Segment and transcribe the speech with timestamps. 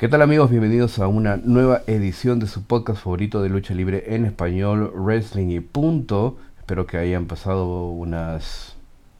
[0.00, 0.48] ¿Qué tal amigos?
[0.48, 5.50] Bienvenidos a una nueva edición de su podcast favorito de lucha libre en español, Wrestling
[5.50, 6.38] y punto.
[6.56, 8.76] Espero que hayan pasado unas,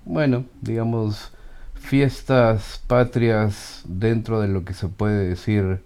[0.06, 1.32] bueno, digamos,
[1.74, 5.82] fiestas patrias dentro de lo que se puede decir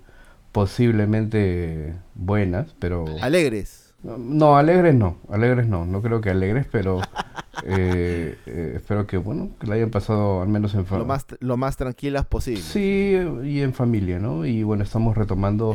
[0.52, 3.04] posiblemente buenas, pero...
[3.20, 3.83] Alegres.
[4.04, 7.00] No, alegres no, alegres no, no creo que alegres, pero
[7.64, 10.98] eh, eh, espero que, bueno, que la hayan pasado al menos en familia.
[10.98, 12.60] Lo más, lo más tranquilas posible.
[12.60, 14.44] Sí, y en familia, ¿no?
[14.44, 15.74] Y bueno, estamos retomando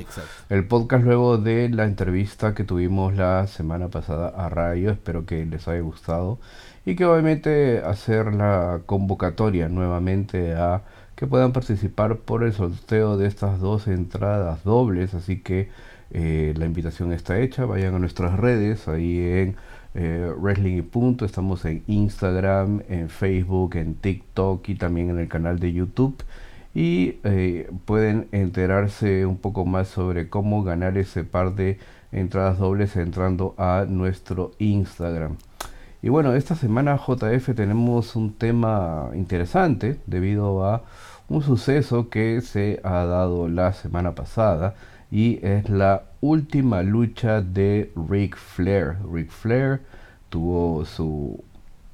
[0.49, 4.91] el podcast luego de la entrevista que tuvimos la semana pasada a Rayo.
[4.91, 6.39] Espero que les haya gustado
[6.85, 10.83] y que obviamente hacer la convocatoria nuevamente a
[11.15, 15.13] que puedan participar por el sorteo de estas dos entradas dobles.
[15.13, 15.69] Así que
[16.11, 17.65] eh, la invitación está hecha.
[17.65, 19.55] Vayan a nuestras redes ahí en
[19.95, 21.25] eh, Wrestling y Punto.
[21.25, 26.15] Estamos en Instagram, en Facebook, en TikTok y también en el canal de YouTube.
[26.73, 31.79] Y eh, pueden enterarse un poco más sobre cómo ganar ese par de
[32.11, 35.37] entradas dobles entrando a nuestro Instagram.
[36.01, 40.83] Y bueno, esta semana JF tenemos un tema interesante debido a
[41.27, 44.75] un suceso que se ha dado la semana pasada
[45.11, 48.97] y es la última lucha de Ric Flair.
[49.11, 49.81] Ric Flair
[50.29, 51.43] tuvo su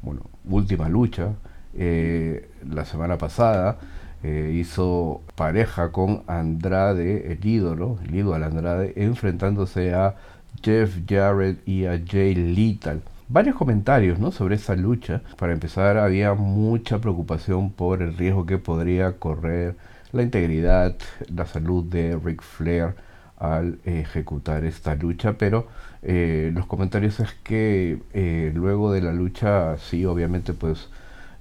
[0.02, 1.34] bueno, última lucha
[1.74, 3.78] eh, la semana pasada.
[4.24, 10.16] Eh, hizo pareja con Andrade, el ídolo, el ídolo Andrade, enfrentándose a
[10.64, 13.02] Jeff Jarrett y a Jay Lethal.
[13.28, 14.32] Varios comentarios ¿no?
[14.32, 15.22] sobre esa lucha.
[15.38, 19.76] Para empezar, había mucha preocupación por el riesgo que podría correr
[20.16, 20.96] la integridad,
[21.34, 22.96] la salud de Ric Flair
[23.38, 25.68] al ejecutar esta lucha, pero
[26.02, 30.90] eh, los comentarios es que eh, luego de la lucha, sí, obviamente, pues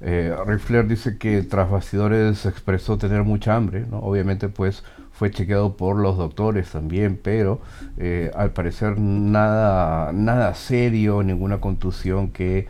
[0.00, 4.00] eh, Ric Flair dice que tras bastidores expresó tener mucha hambre, ¿no?
[4.00, 4.83] Obviamente, pues
[5.14, 7.61] fue chequeado por los doctores también, pero
[7.97, 12.67] eh, al parecer nada, nada serio, ninguna contusión que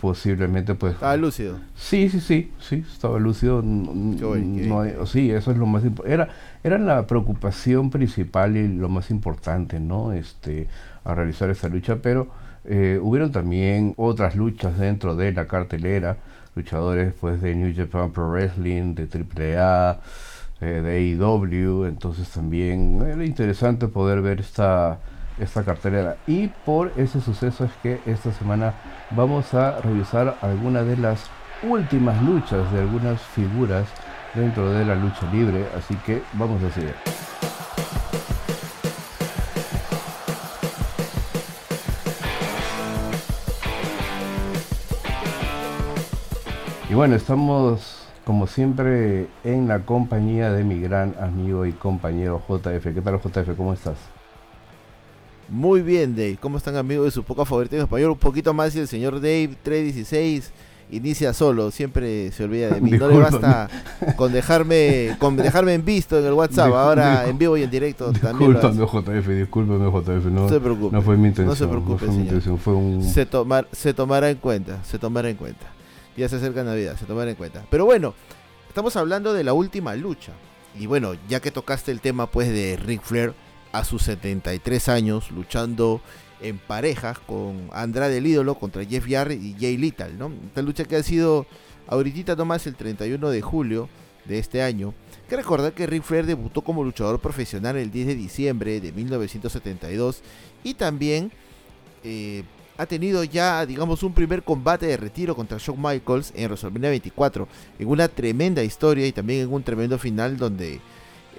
[0.00, 1.58] posiblemente pues estaba lúcido.
[1.76, 6.28] Sí sí sí sí estaba lúcido no, sí eso es lo más era
[6.64, 10.68] era la preocupación principal y lo más importante no este
[11.04, 12.28] a realizar esta lucha pero
[12.64, 16.16] eh, hubieron también otras luchas dentro de la cartelera
[16.56, 20.00] luchadores pues de New Japan Pro Wrestling de AAA
[20.62, 24.98] eh, de AEW entonces también era interesante poder ver esta
[25.40, 26.16] esta cartelera.
[26.26, 28.74] Y por ese suceso es que esta semana
[29.10, 31.30] vamos a revisar algunas de las
[31.62, 33.86] últimas luchas de algunas figuras
[34.34, 35.66] dentro de la lucha libre.
[35.76, 36.94] Así que vamos a seguir.
[46.88, 52.82] Y bueno, estamos como siempre en la compañía de mi gran amigo y compañero JF.
[52.94, 53.56] ¿Qué tal JF?
[53.56, 54.19] ¿Cómo estás?
[55.50, 56.38] Muy bien, Dave.
[56.40, 58.12] ¿Cómo están amigos de su poca favorita en español?
[58.12, 60.52] Un poquito más y el señor Dave 316
[60.92, 62.92] inicia solo, siempre se olvida de mí.
[62.92, 63.68] No le basta
[64.16, 68.12] con dejarme con dejarme en visto en el WhatsApp, ahora en vivo y en directo
[68.12, 68.52] también.
[68.52, 70.96] Discúlpame JF, discúlpame JF, no, se preocupe.
[70.96, 71.46] No fue mi intención.
[71.48, 73.02] No se preocupe, no fue, un...
[73.02, 75.66] se, tomar, se tomará en cuenta, se tomará en cuenta.
[76.16, 77.64] Ya se acerca Navidad, se tomará en cuenta.
[77.70, 78.14] Pero bueno,
[78.68, 80.32] estamos hablando de la última lucha.
[80.78, 83.34] Y bueno, ya que tocaste el tema pues de Ric Flair,
[83.72, 86.00] a sus 73 años luchando
[86.40, 90.32] en parejas con Andrade el ídolo contra Jeff Jarrett y Jay Little, ¿no?
[90.46, 91.46] Esta lucha que ha sido
[91.86, 93.88] ahorita nomás el 31 de julio
[94.24, 94.94] de este año.
[95.28, 100.22] que recordar que Ric Flair debutó como luchador profesional el 10 de diciembre de 1972
[100.64, 101.30] y también
[102.02, 102.42] eh,
[102.76, 107.46] ha tenido ya, digamos, un primer combate de retiro contra Shawn Michaels en WrestleMania 24,
[107.78, 110.80] en una tremenda historia y también en un tremendo final donde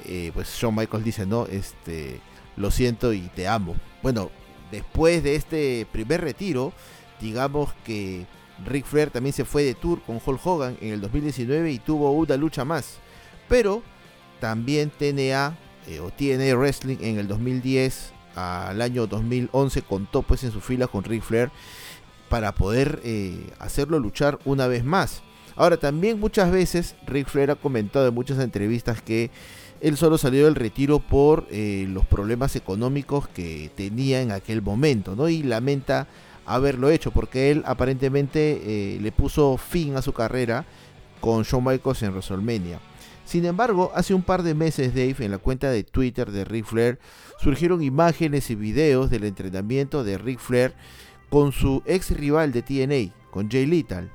[0.06, 2.19] eh, pues Shawn Michaels dice, no, este,
[2.57, 3.75] lo siento y te amo.
[4.01, 4.31] Bueno,
[4.72, 6.73] después de este primer retiro,
[7.19, 8.25] digamos que
[8.66, 12.11] Ric Flair también se fue de tour con Hulk Hogan en el 2019 y tuvo
[12.11, 13.00] una lucha más.
[13.47, 13.84] Pero
[14.40, 15.57] también TNA
[15.88, 20.87] eh, o TNA Wrestling en el 2010 al año 2011 contó pues en su fila
[20.87, 21.52] con Ric Flair
[22.29, 25.22] para poder eh, hacerlo luchar una vez más.
[25.55, 29.31] Ahora también muchas veces Ric Flair ha comentado en muchas entrevistas que
[29.81, 35.16] él solo salió del retiro por eh, los problemas económicos que tenía en aquel momento,
[35.16, 35.28] ¿no?
[35.28, 36.07] Y lamenta
[36.45, 40.66] haberlo hecho porque él aparentemente eh, le puso fin a su carrera
[41.19, 42.79] con Shawn Michaels en WrestleMania.
[43.25, 46.66] Sin embargo, hace un par de meses, Dave, en la cuenta de Twitter de Ric
[46.66, 46.99] Flair,
[47.39, 50.73] surgieron imágenes y videos del entrenamiento de Ric Flair
[51.29, 54.11] con su ex rival de TNA, con Jay Lethal.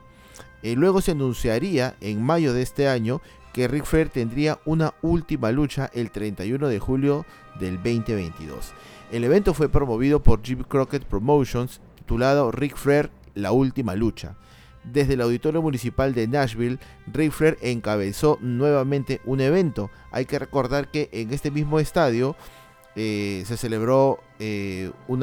[0.62, 3.20] Eh, luego se anunciaría en mayo de este año
[3.56, 7.25] que Ric Flair tendría una última lucha el 31 de julio
[7.58, 8.75] del 2022.
[9.11, 14.37] El evento fue promovido por Jimmy Crockett Promotions, titulado Ric Flair La Última Lucha.
[14.85, 16.79] Desde el Auditorio Municipal de Nashville,
[17.11, 19.88] Ric Flair encabezó nuevamente un evento.
[20.11, 22.37] Hay que recordar que en este mismo estadio
[22.94, 25.23] eh, se celebró eh, un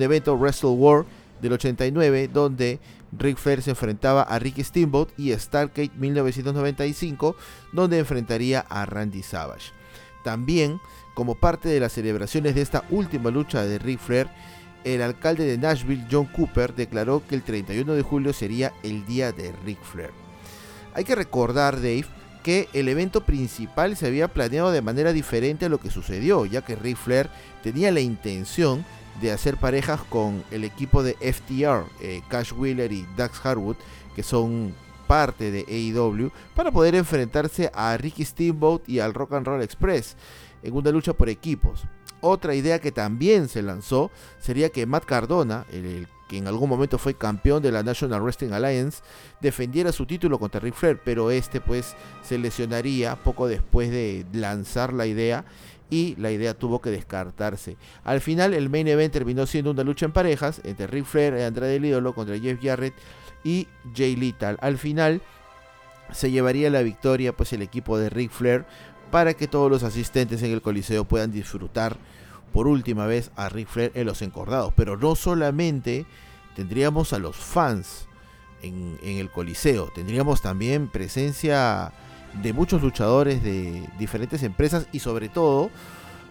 [0.00, 1.04] evento Wrestle War
[1.42, 2.80] del 89 donde
[3.18, 7.36] Ric Flair se enfrentaba a Ricky Steamboat y Stargate 1995
[7.72, 9.72] donde enfrentaría a Randy Savage.
[10.24, 10.80] También,
[11.14, 14.28] como parte de las celebraciones de esta última lucha de Ric Flair,
[14.84, 19.32] el alcalde de Nashville, John Cooper, declaró que el 31 de julio sería el día
[19.32, 20.10] de Ric Flair.
[20.94, 22.06] Hay que recordar, Dave,
[22.42, 26.62] que el evento principal se había planeado de manera diferente a lo que sucedió, ya
[26.62, 27.28] que Ric Flair
[27.62, 28.84] tenía la intención
[29.20, 33.76] de hacer parejas con el equipo de FTR, eh, Cash Wheeler y Dax Harwood,
[34.14, 34.74] que son
[35.06, 40.16] parte de AEW, para poder enfrentarse a Ricky Steamboat y al Rock and Roll Express
[40.62, 41.84] en una lucha por equipos.
[42.20, 44.10] Otra idea que también se lanzó
[44.40, 48.52] sería que Matt Cardona, el, que en algún momento fue campeón de la National Wrestling
[48.52, 49.02] Alliance,
[49.40, 54.92] defendiera su título contra Ric Flair, pero este pues se lesionaría poco después de lanzar
[54.92, 55.44] la idea
[55.90, 57.76] y la idea tuvo que descartarse.
[58.04, 61.42] Al final el main event terminó siendo una lucha en parejas entre Ric Flair y
[61.42, 62.94] Andrade el Ídolo contra Jeff Jarrett
[63.44, 64.58] y Jay Lethal.
[64.60, 65.22] Al final
[66.12, 68.64] se llevaría la victoria pues el equipo de Ric Flair
[69.10, 71.96] para que todos los asistentes en el Coliseo puedan disfrutar
[72.52, 74.72] por última vez a Ric Flair en los encordados.
[74.76, 76.06] Pero no solamente
[76.56, 78.08] tendríamos a los fans
[78.62, 81.92] en, en el Coliseo, tendríamos también presencia
[82.42, 85.70] de muchos luchadores de diferentes empresas y sobre todo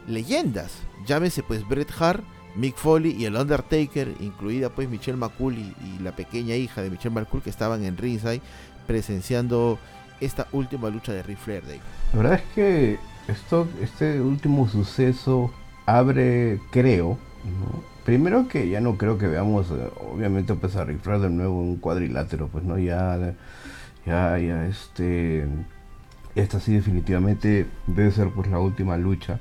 [0.07, 0.79] leyendas.
[1.05, 2.23] Llámese pues Bret Hart,
[2.55, 7.15] Mick Foley y el Undertaker, incluida pues Michelle McCool y, la pequeña hija de Michelle
[7.15, 8.41] McCool que estaban en ringside
[8.87, 9.79] presenciando
[10.21, 11.63] esta última lucha de Ric Flair.
[12.13, 15.51] La verdad es que esto, este último suceso
[15.85, 17.17] abre, creo,
[18.05, 19.67] primero que ya no creo que veamos,
[20.13, 23.17] obviamente pues a Ric Flair de nuevo en un cuadrilátero, pues no, ya,
[24.05, 25.47] ya, ya, este
[26.35, 29.39] esta sí definitivamente debe ser pues la última lucha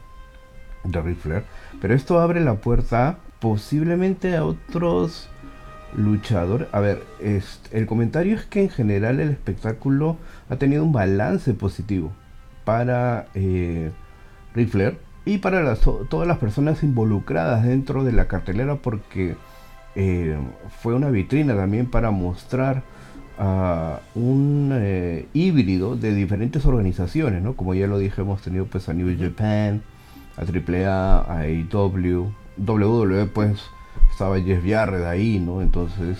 [0.85, 1.45] de Ric Flair.
[1.81, 5.29] Pero esto abre la puerta posiblemente a otros
[5.97, 6.69] luchadores.
[6.73, 10.17] A ver, el comentario es que en general el espectáculo
[10.49, 12.13] ha tenido un balance positivo
[12.65, 13.91] para eh,
[14.55, 19.37] Ric Flair y para todas las personas involucradas dentro de la cartelera porque
[19.95, 20.37] eh,
[20.81, 22.83] fue una vitrina también para mostrar
[23.39, 27.55] a un eh, híbrido de diferentes organizaciones, ¿no?
[27.55, 29.83] Como ya lo dije, hemos tenido pues a New Japan,
[30.37, 33.61] a AAA, a AEW, WWE pues
[34.11, 35.63] estaba Jeff Jarrett ahí, ¿no?
[35.63, 36.19] Entonces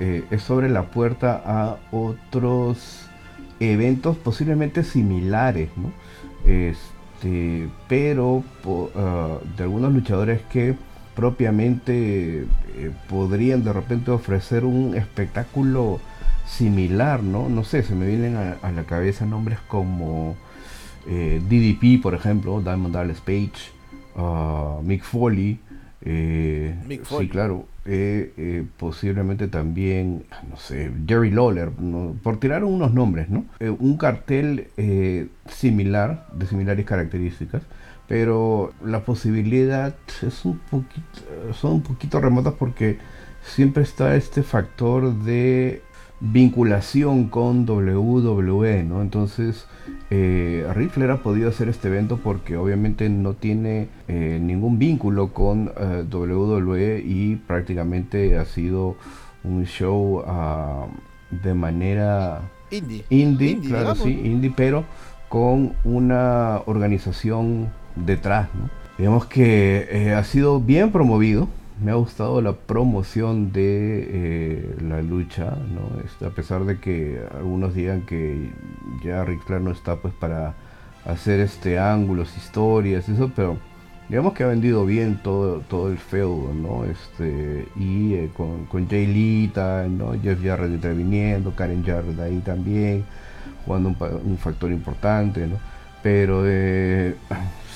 [0.00, 3.08] eh, es sobre la puerta a otros
[3.60, 5.92] eventos posiblemente similares, ¿no?
[6.46, 8.42] Este, pero
[8.96, 10.74] ah, de algunos luchadores que
[11.14, 16.00] propiamente eh, podrían de repente ofrecer un espectáculo
[16.56, 17.48] similar, ¿no?
[17.48, 20.36] No sé, se me vienen a, la cabeza nombres como
[21.06, 23.52] eh, DDP, por ejemplo, Diamond Dallas Page,
[24.16, 25.58] uh, Mick Foley.
[26.04, 27.66] Eh, Sí, claro.
[27.84, 31.70] Eh, eh, posiblemente también, no sé, Jerry Lawler,
[32.22, 33.44] por tirar unos nombres, ¿no?
[33.60, 34.68] un cartel
[35.48, 37.62] similar, de similares características,
[38.06, 41.20] pero la posibilidad es un poquito,
[41.54, 42.98] son un poquito remotas porque
[43.44, 45.82] siempre está este factor de
[46.22, 49.02] vinculación con WWE, ¿no?
[49.02, 49.66] Entonces,
[50.10, 56.04] eh, ha podido hacer este evento porque obviamente no tiene eh, ningún vínculo con eh,
[56.10, 58.96] WWE y prácticamente ha sido
[59.42, 60.86] un show ah,
[61.42, 64.84] de manera indie, indie, claro, sí, indie, pero
[65.28, 68.70] con una organización detrás, ¿no?
[68.98, 71.48] Digamos que eh, ha sido bien promovido,
[71.80, 76.00] me ha gustado la promoción de eh, la lucha, ¿no?
[76.04, 78.50] Este, a pesar de que algunos digan que
[79.04, 80.54] ya Rick Flair no está pues para
[81.04, 83.58] hacer este ángulos, historias, eso, pero
[84.08, 86.84] digamos que ha vendido bien todo, todo el feudo, ¿no?
[86.84, 90.12] Este, y eh, con, con Jay Lita, ¿no?
[90.20, 93.04] Jeff Jarrett interviniendo, Karen Jarrett ahí también,
[93.64, 95.56] jugando un, factor importante, ¿no?
[96.02, 97.14] Pero eh,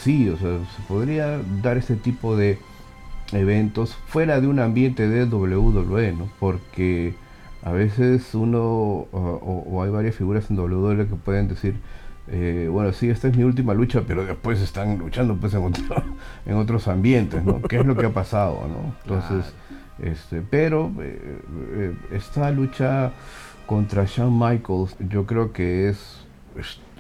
[0.03, 2.59] sí, o sea, se podría dar este tipo de
[3.33, 6.28] eventos fuera de un ambiente de WWE, ¿no?
[6.38, 7.14] Porque
[7.62, 8.61] a veces uno
[9.12, 11.76] o, hay varias figuras en WWE que pueden decir,
[12.28, 15.73] eh, bueno, sí, esta es mi última lucha, pero después están luchando pues en,
[16.47, 17.62] en otros ambientes, ¿no?
[17.62, 18.95] ¿Qué es lo que ha pasado, ¿no?
[19.02, 19.52] Entonces,
[19.99, 21.40] este, pero eh,
[21.75, 23.12] eh, esta lucha
[23.66, 26.25] contra Shawn Michaels yo creo que es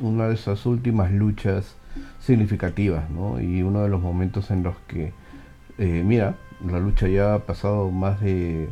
[0.00, 1.76] una de esas últimas luchas
[2.20, 3.40] significativas, ¿no?
[3.40, 5.12] Y uno de los momentos en los que,
[5.78, 8.68] eh, mira, la lucha ya ha pasado más de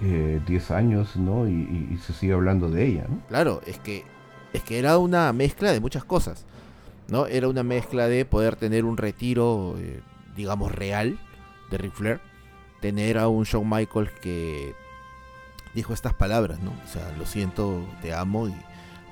[0.00, 1.48] 10 años, ¿no?
[1.48, 3.20] Y, se sigue hablando de ella, ¿no?
[3.28, 4.04] Claro, es que,
[4.52, 6.44] es que era una mezcla de muchas cosas,
[7.08, 7.26] ¿no?
[7.26, 9.76] Era una mezcla de poder tener un retiro,
[10.36, 11.18] digamos, real
[11.70, 12.20] de Ric Flair,
[12.80, 14.74] tener a un Shawn Michaels que
[15.74, 16.70] dijo estas palabras, ¿no?
[16.70, 18.54] O sea, lo siento, te amo y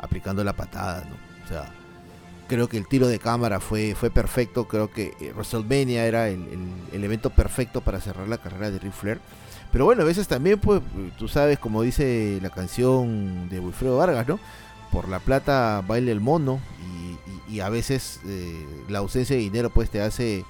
[0.01, 1.17] aplicando la patada, ¿no?
[1.45, 1.73] O sea,
[2.55, 6.47] creo que el tiro de cámara fue, fue perfecto, creo que eh, WrestleMania era el,
[6.93, 9.21] evento perfecto para cerrar la carrera de Ric Flair.
[9.73, 10.81] Pero bueno, a veces también, pues,
[11.19, 14.39] tú sabes, como dice la canción de Wilfredo Vargas, ¿no?
[14.93, 16.61] Por la plata baila el mono
[17.51, 20.45] y, a veces eh, la ausencia de dinero, pues, te hace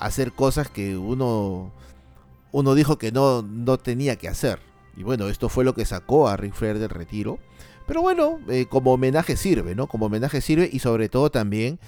[0.00, 1.70] hacer cosas que uno,
[2.50, 4.58] uno dijo que no, no tenía que hacer.
[4.96, 7.38] Y bueno, esto fue lo que sacó a Ric Flair del retiro.
[7.86, 9.86] Pero bueno, eh, como homenaje sirve, ¿no?
[9.86, 11.78] Como homenaje sirve y sobre todo también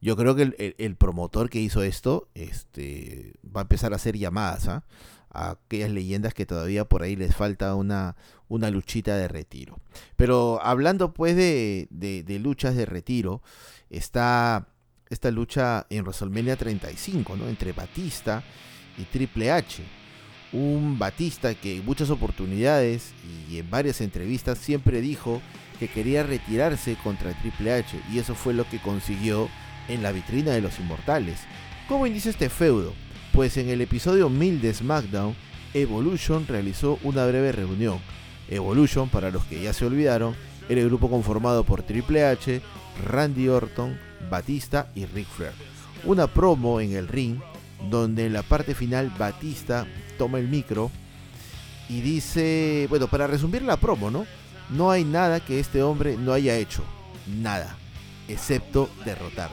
[0.00, 4.68] yo creo que el, promotor que hizo esto este, va a empezar a hacer llamadas
[4.68, 4.84] ¿ah?
[5.30, 8.14] a aquellas leyendas que todavía por ahí les falta una,
[8.46, 9.80] una luchita de retiro.
[10.14, 13.42] Pero hablando pues de, de luchas de retiro,
[13.90, 14.68] está
[15.10, 17.48] esta lucha en WrestleMania 35, ¿no?
[17.48, 18.44] Entre Batista
[18.96, 19.82] y Triple H.
[20.52, 23.12] Un Batista que en muchas oportunidades
[23.50, 25.42] y en varias entrevistas siempre dijo
[25.78, 29.48] que quería retirarse contra Triple H y eso fue lo que consiguió
[29.88, 31.40] en la vitrina de los inmortales.
[31.88, 32.94] ¿Cómo inicia este feudo?
[33.32, 35.34] Pues en el episodio 1000 de SmackDown,
[35.74, 37.98] Evolution realizó una breve reunión.
[38.48, 40.34] Evolution, para los que ya se olvidaron,
[40.68, 42.60] era el grupo conformado por Triple H,
[43.06, 43.98] Randy Orton,
[44.30, 45.52] Batista y Ric Flair.
[46.04, 47.38] Una promo en el ring
[47.90, 49.86] donde en la parte final Batista
[50.18, 50.90] toma el micro
[51.88, 54.26] y dice, bueno, para resumir la promo, ¿no?
[54.68, 56.84] No hay nada que este hombre no haya hecho,
[57.26, 57.76] nada,
[58.28, 59.50] excepto derrotar.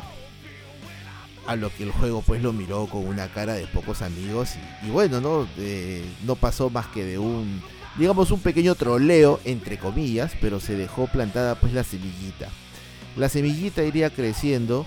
[1.48, 4.56] A lo que el juego pues lo miró con una cara de pocos amigos
[4.86, 5.48] y, bueno, ¿no?
[6.26, 7.62] no pasó más que de un,
[7.98, 12.50] digamos, un pequeño troleo, entre comillas, pero se dejó plantada pues la semillita.
[13.16, 14.86] La semillita iría creciendo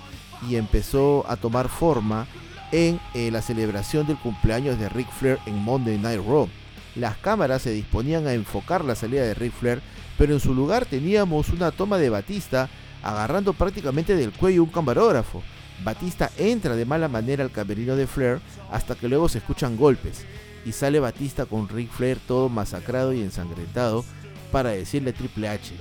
[0.48, 2.26] y empezó a tomar forma
[2.72, 6.48] en eh, la celebración del cumpleaños de Ric Flair en Monday Night Raw.
[6.94, 9.80] Las cámaras se disponían a enfocar la salida de Ric Flair,
[10.16, 12.68] pero en su lugar teníamos una toma de Batista
[13.02, 15.42] agarrando prácticamente del cuello un camarógrafo.
[15.84, 18.40] Batista entra de mala manera al camerino de Flair
[18.72, 20.24] hasta que luego se escuchan golpes
[20.64, 24.04] y sale Batista con Ric Flair todo masacrado y ensangrentado
[24.50, 25.74] para decirle a Triple H,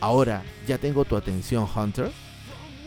[0.00, 2.10] Ahora, ¿ya tengo tu atención, Hunter?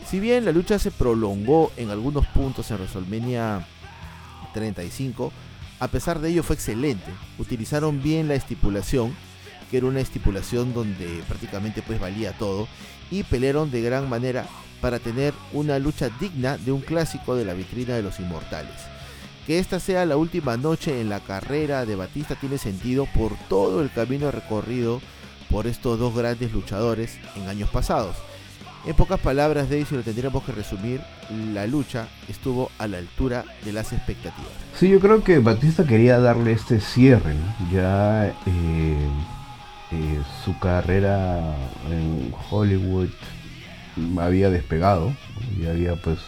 [0.08, 3.66] Si bien la lucha se prolongó en algunos puntos en WrestleMania
[4.52, 5.32] 35,
[5.80, 7.10] a pesar de ello fue excelente.
[7.38, 9.14] Utilizaron bien la estipulación,
[9.70, 12.68] que era una estipulación donde prácticamente pues valía todo,
[13.10, 14.46] y pelearon de gran manera
[14.80, 18.74] para tener una lucha digna de un clásico de la vitrina de los inmortales.
[19.46, 23.82] Que esta sea la última noche en la carrera de Batista tiene sentido por todo
[23.82, 25.00] el camino recorrido
[25.50, 28.16] por estos dos grandes luchadores en años pasados.
[28.86, 31.00] En pocas palabras, Dave, si lo tendríamos que resumir,
[31.54, 34.52] la lucha estuvo a la altura de las expectativas.
[34.78, 37.34] Sí, yo creo que Batista quería darle este cierre,
[37.72, 38.32] ya eh,
[39.90, 41.56] eh, su carrera
[41.90, 43.08] en Hollywood
[44.18, 45.14] había despegado,
[45.58, 46.18] y había pues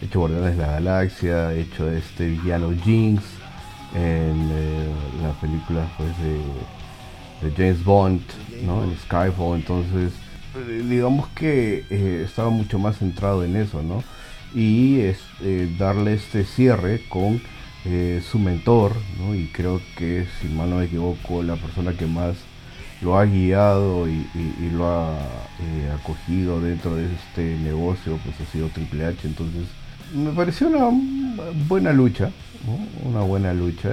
[0.00, 3.22] hecho Guardianes de la Galaxia, hecho este villano Jinx
[3.94, 4.88] en eh,
[5.22, 6.40] la película pues de
[7.42, 8.22] de James Bond,
[8.64, 8.84] ¿no?
[8.84, 10.12] En Skyfall, entonces
[10.88, 14.02] digamos que eh, estaba mucho más centrado en eso, ¿no?
[14.54, 15.16] Y eh,
[15.78, 17.40] darle este cierre con
[18.30, 19.34] su mentor, ¿no?
[19.34, 22.36] Y creo que, si mal no me equivoco, la persona que más
[23.00, 24.24] lo ha guiado y,
[24.72, 25.18] lo ha
[26.00, 29.66] acogido dentro de este negocio, pues ha sido Triple H, entonces
[30.14, 30.90] me pareció una
[31.66, 32.30] buena lucha,
[33.02, 33.90] Una buena lucha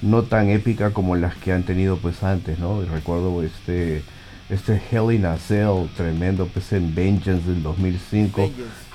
[0.00, 2.80] no tan épica como las que han tenido pues antes, ¿no?
[2.82, 4.04] recuerdo este
[4.50, 8.50] este Hell in a Cell tremendo pues en Vengeance del 2005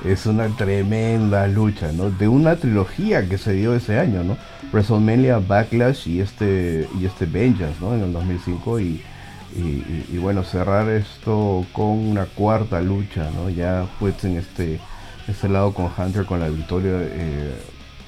[0.05, 2.09] es una tremenda lucha, ¿no?
[2.09, 4.37] De una trilogía que se dio ese año, ¿no?
[4.71, 7.93] WrestleMania Backlash y este y este Vengeance, ¿no?
[7.93, 9.01] En el 2005 y,
[9.55, 13.49] y, bueno cerrar esto con una cuarta lucha, ¿no?
[13.49, 14.79] Ya pues en este
[15.27, 17.53] este lado con Hunter con la victoria eh,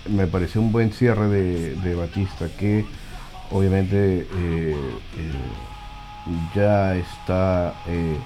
[0.10, 2.86] me pareció un buen cierre de, Batista que
[3.52, 4.76] obviamente eh, eh,
[6.56, 8.18] ya está eh,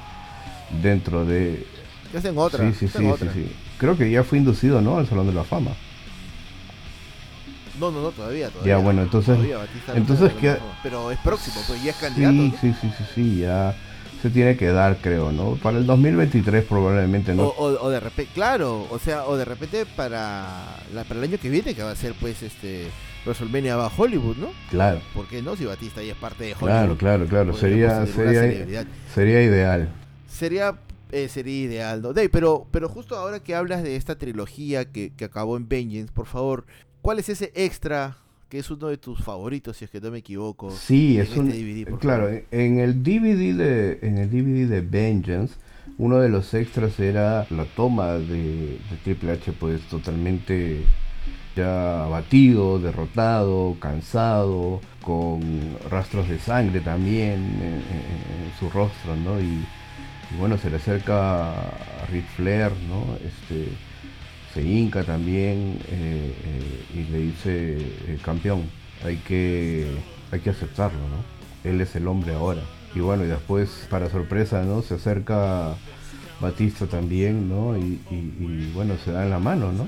[0.81, 1.65] dentro de...
[2.13, 2.71] Ya en otra.
[2.71, 4.97] Sí, sí, sí, sí, Creo que ya fue inducido, ¿no?
[4.97, 5.71] Al Salón de la Fama.
[7.79, 8.77] No, no, no, todavía, todavía.
[8.77, 9.37] Ya, bueno, entonces...
[9.93, 10.31] entonces
[10.83, 12.35] Pero es próximo, pues ya es candidato.
[12.35, 13.75] Sí, sí, sí, sí, sí, ya
[14.21, 15.55] se tiene que dar, creo, ¿no?
[15.55, 17.53] Para el 2023 probablemente no.
[17.57, 20.75] O, de repente, claro, o sea, o de repente para,
[21.07, 22.87] para el año que viene, que va a ser pues este
[23.25, 24.49] WrestleMania va a Hollywood, ¿no?
[24.69, 25.01] Claro.
[25.13, 25.55] ¿Por qué no?
[25.55, 26.67] Si Batista ya es parte de Hollywood.
[26.67, 27.53] Claro, claro, claro.
[27.53, 29.89] Sería, sería, sería ideal.
[30.27, 30.75] Sería
[31.11, 32.13] eh, sería ideal, ¿no?
[32.13, 36.11] Dave, pero, pero justo ahora que hablas de esta trilogía que, que acabó en Vengeance,
[36.13, 36.65] por favor,
[37.01, 38.17] ¿cuál es ese extra
[38.49, 40.71] que es uno de tus favoritos, si es que no me equivoco.
[40.71, 45.53] Sí, es un DVD, este claro, en el DVD de en el DVD de Vengeance,
[45.99, 50.83] uno de los extras era la toma de, Triple H, pues totalmente
[51.55, 55.41] ya abatido, derrotado, cansado, con
[55.89, 59.39] rastros de sangre también en, su rostro, ¿no?
[59.39, 59.65] Y,
[60.37, 63.15] bueno, se le acerca a Ric Flair, ¿no?
[63.15, 63.71] Este,
[64.53, 68.63] se hinca también eh, eh, y le dice, eh, campeón,
[69.03, 69.87] hay que,
[70.31, 71.69] hay que aceptarlo, ¿no?
[71.69, 72.61] Él es el hombre ahora.
[72.95, 74.81] Y bueno, y después, para sorpresa, ¿no?
[74.81, 75.75] Se acerca
[76.39, 77.77] Batista también, ¿no?
[77.77, 79.87] Y, bueno, se dan la mano, ¿no?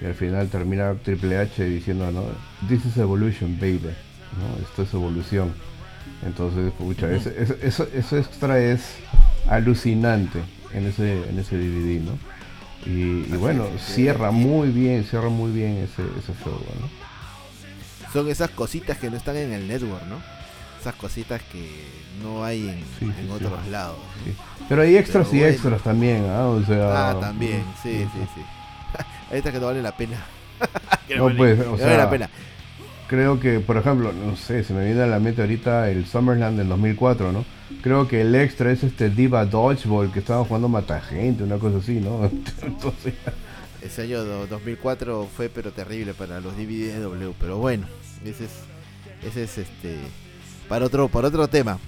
[0.00, 2.24] Y al final termina Triple H diciendo, ¿no?
[2.68, 3.80] This is evolution, baby,
[4.38, 4.62] ¿no?
[4.62, 5.52] Esto es evolución.
[6.24, 8.96] Entonces, pucha, eso, eso, extra es
[9.48, 10.40] alucinante
[10.72, 12.18] en ese, en ese DVD, ¿no?
[12.86, 17.08] Y, bueno, cierra muy bien, cierra muy bien ese, ese show, ¿no?
[18.12, 20.16] Son esas cositas que no están en el network, ¿no?
[20.80, 21.84] Esas cositas que
[22.22, 22.68] no hay
[23.00, 23.98] en, otros lados.
[24.68, 26.46] Pero hay extras y extras también, ¿ah?
[26.46, 28.40] O sea, ah, también, sí, sí, sí.
[29.30, 30.24] Hay que no vale la pena.
[31.16, 32.30] no, pues, o sea, vale la pena.
[33.08, 36.58] Creo que, por ejemplo, no sé, se me viene a la mente ahorita el Summerland
[36.58, 37.44] del 2004, ¿no?
[37.82, 41.78] Creo que el extra es este Diva Dodgeball que estaba jugando Mata Gente, una cosa
[41.78, 42.24] así, ¿no?
[42.62, 43.14] Entonces...
[43.80, 47.86] Ese año 2004 fue pero terrible para los DVDs de W, pero bueno,
[48.24, 48.50] ese es,
[49.22, 49.98] ese es este
[50.68, 51.78] para otro, para otro tema.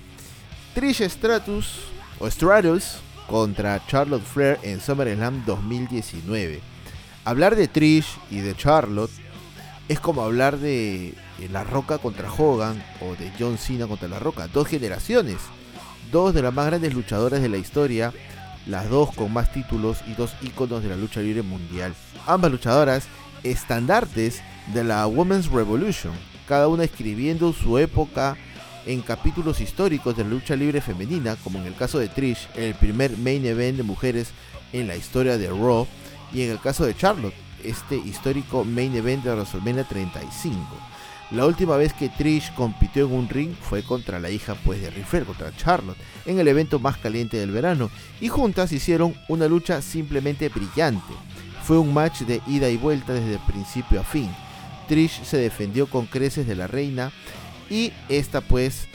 [0.75, 1.81] Trish Stratus
[2.19, 6.61] o Stratus contra Charlotte Flair en SummerSlam 2019.
[7.25, 9.11] Hablar de Trish y de Charlotte
[9.89, 11.15] es como hablar de
[11.53, 15.37] La Roca contra Hogan o de John Cena contra La Roca, dos generaciones.
[16.11, 18.13] Dos de las más grandes luchadoras de la historia,
[18.67, 21.95] las dos con más títulos y dos íconos de la lucha libre mundial.
[22.27, 23.07] Ambas luchadoras
[23.43, 26.13] estandartes de la Women's Revolution,
[26.49, 28.37] cada una escribiendo su época
[28.87, 32.75] en capítulos históricos de la lucha libre femenina, como en el caso de Trish, el
[32.75, 34.31] primer main event de mujeres
[34.73, 35.87] en la historia de Raw,
[36.33, 40.59] y en el caso de Charlotte, este histórico main event de WrestleMania 35.
[41.31, 44.91] La última vez que Trish compitió en un ring fue contra la hija pues de
[44.91, 47.89] Riffler, contra Charlotte, en el evento más caliente del verano,
[48.21, 51.15] y juntas hicieron una lucha simplemente brillante.
[51.63, 54.29] Fue un match de ida y vuelta desde principio a fin.
[54.89, 57.13] Trish se defendió con creces de la reina
[57.69, 58.89] y esta pues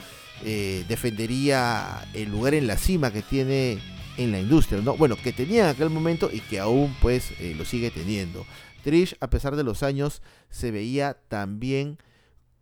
[0.44, 3.80] eh, defendería el lugar en la cima que tiene
[4.18, 4.96] en la industria, ¿no?
[4.98, 8.46] Bueno, que tenía en aquel momento y que aún pues eh, lo sigue teniendo.
[8.84, 11.98] Trish, a pesar de los años, se veía también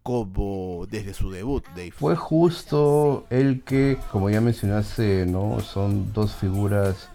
[0.03, 1.91] como desde su debut, Dave.
[1.91, 5.61] Fue justo el que, como ya mencionaste, ¿no?
[5.61, 7.09] son dos figuras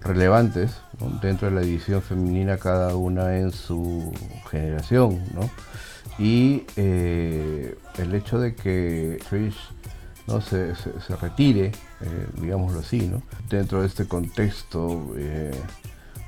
[0.00, 0.76] relevantes
[1.22, 4.12] dentro de la edición femenina, cada una en su
[4.50, 5.22] generación.
[5.34, 5.50] ¿no?
[6.18, 9.56] Y eh, el hecho de que Trish
[10.28, 10.40] ¿no?
[10.40, 13.22] se, se, retire, eh, digámoslo así, ¿no?
[13.48, 15.50] dentro de este contexto, eh,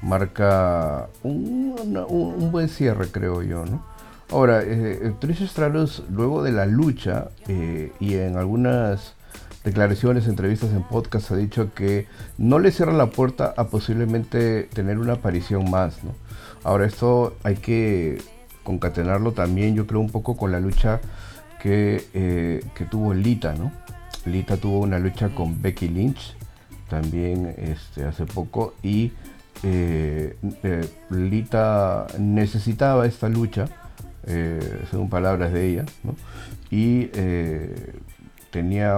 [0.03, 1.75] marca un,
[2.09, 3.65] un, buen cierre, creo yo.
[3.67, 3.85] ¿no?
[4.31, 9.15] Ahora, eh, eh, Trish Stratus, luego de la lucha y en algunas
[9.65, 12.07] declaraciones, entrevistas en podcast, ha dicho que
[12.39, 16.03] no le cierra la puerta a posiblemente tener una aparición más.
[16.03, 16.15] ¿no?
[16.65, 18.23] Ahora, esto hay que
[18.65, 21.01] concatenarlo también, yo creo, un poco con la lucha
[21.61, 23.55] que, que tuvo Lita.
[23.55, 23.71] ¿no?
[24.27, 26.37] Lita tuvo una lucha con Becky Lynch
[26.89, 29.13] también este, hace poco y
[31.11, 33.67] Lita necesitaba esta lucha
[34.27, 35.85] eh, según palabras de ella,
[36.71, 37.95] y eh,
[38.51, 38.95] tenía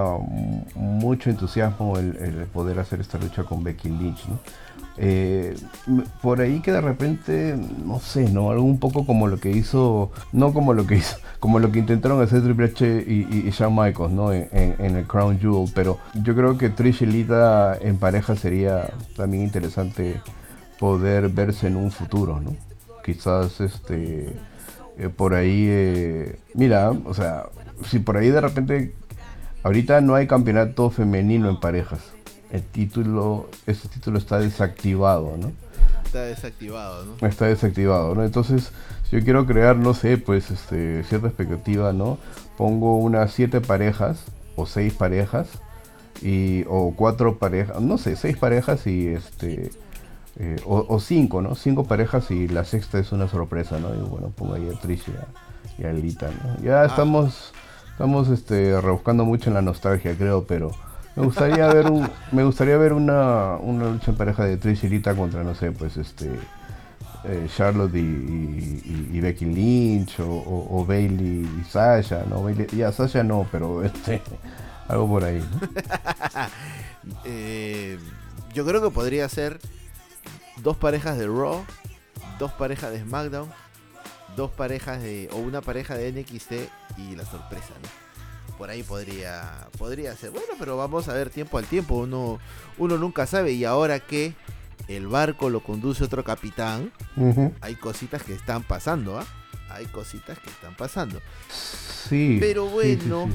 [0.75, 4.25] mucho entusiasmo el, poder hacer esta lucha con Becky Lynch.
[4.99, 5.57] Eh,
[6.21, 8.51] por ahí que de repente, no sé, ¿no?
[8.51, 11.79] Algo un poco como lo que hizo, no como lo que hizo, como lo que
[11.79, 14.33] intentaron hacer Triple H y, Shawn Michaels, ¿no?
[14.33, 19.45] En, el Crown Jewel, pero yo creo que Trish y Lita en pareja sería también
[19.45, 20.21] interesante
[20.79, 22.55] poder verse en un futuro, ¿no?
[23.05, 24.33] Quizás este
[24.99, 27.47] eh, por ahí, eh, mira, o sea,
[27.89, 28.95] si por ahí de repente,
[29.63, 32.01] ahorita no hay campeonato femenino en parejas.
[32.53, 35.51] El título, ese título está desactivado, ¿no?
[36.05, 37.27] Está desactivado, ¿no?
[37.27, 38.23] Está desactivado, ¿no?
[38.23, 38.73] Entonces,
[39.09, 42.19] si yo quiero crear, no sé, pues este, cierta expectativa, ¿no?
[42.59, 45.49] Pongo unas siete parejas o seis parejas
[46.21, 49.71] y o cuatro parejas, no sé, seis parejas y este
[50.39, 51.55] eh, o, cinco, ¿no?
[51.55, 53.95] Cinco parejas y la sexta es una sorpresa, ¿no?
[53.95, 55.27] Y bueno, pongo ahí a Tricia
[55.79, 56.63] y a Lita, ¿no?
[56.63, 56.87] Ya ah.
[56.87, 57.53] estamos
[57.93, 60.73] estamos este rebuscando mucho en la nostalgia, creo, pero
[61.17, 64.89] me gustaría ver un me gustaría ver una, una lucha en pareja de Trish y
[64.89, 66.31] Lita contra no sé, pues este
[67.25, 73.85] eh, Charlotte y, Becky Lynch o, Bailey y Sasha, no Bailey, ya Sasha no, pero
[73.85, 74.21] este
[74.89, 75.43] algo por ahí.
[77.25, 77.99] Eh,
[78.55, 79.59] yo creo que podría ser
[80.59, 81.65] dos parejas de Raw,
[82.39, 83.51] dos parejas de SmackDown,
[84.37, 86.53] dos parejas de o una pareja de NXT
[86.99, 88.02] y la sorpresa, ¿no?
[88.59, 90.31] Por ahí podría podría ser.
[90.31, 92.39] Bueno, pero vamos a ver tiempo al tiempo, uno
[92.79, 94.35] uno nunca sabe y ahora que
[94.89, 96.93] el barco lo conduce otro capitán,
[97.61, 99.27] hay cositas que están pasando, ¿ah?
[99.71, 101.21] Hay cositas que están pasando.
[101.49, 102.37] Sí.
[102.41, 103.31] Pero bueno,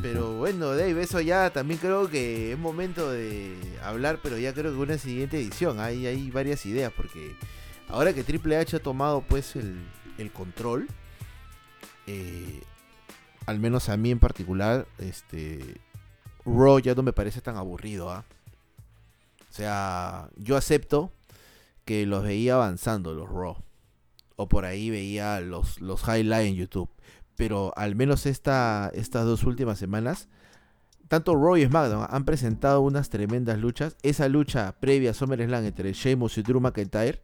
[0.00, 4.72] pero bueno, Dave, eso ya también creo que es momento de hablar, pero ya creo
[4.72, 5.80] que una siguiente edición.
[5.80, 7.36] Hay, hay varias ideas, porque
[7.88, 10.88] ahora que Triple H ha tomado pues el, control,
[12.06, 12.62] eh,
[13.46, 15.80] al menos a mí en particular, este
[16.44, 18.24] Raw ya no me parece tan aburrido, ¿ah?
[19.50, 21.12] O sea, yo acepto
[21.84, 23.56] que los veía avanzando los Raw.
[24.36, 26.88] O por ahí veía los, los highlights en YouTube.
[27.36, 30.28] Pero al menos esta, estas dos últimas semanas,
[31.08, 33.96] tanto Raw y SmackDown han presentado unas tremendas luchas.
[34.02, 37.20] Esa lucha previa a SummerSlam entre Sheamus y Drew McIntyre.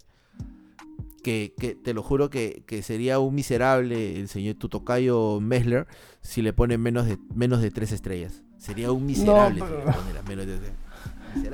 [1.23, 5.87] Que, que, te lo juro que, sería un miserable el señor Tutocayo Messler
[6.23, 8.43] si le ponen menos de menos de tres estrellas.
[8.59, 10.73] Sería un miserable si le menos de tres.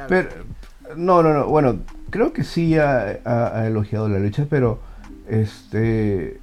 [0.09, 0.29] Pero,
[0.97, 1.47] no, no, no.
[1.47, 4.81] Bueno, creo que sí ha, elogiado la lucha, pero
[5.29, 6.41] este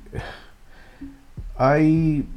[1.57, 2.27] hay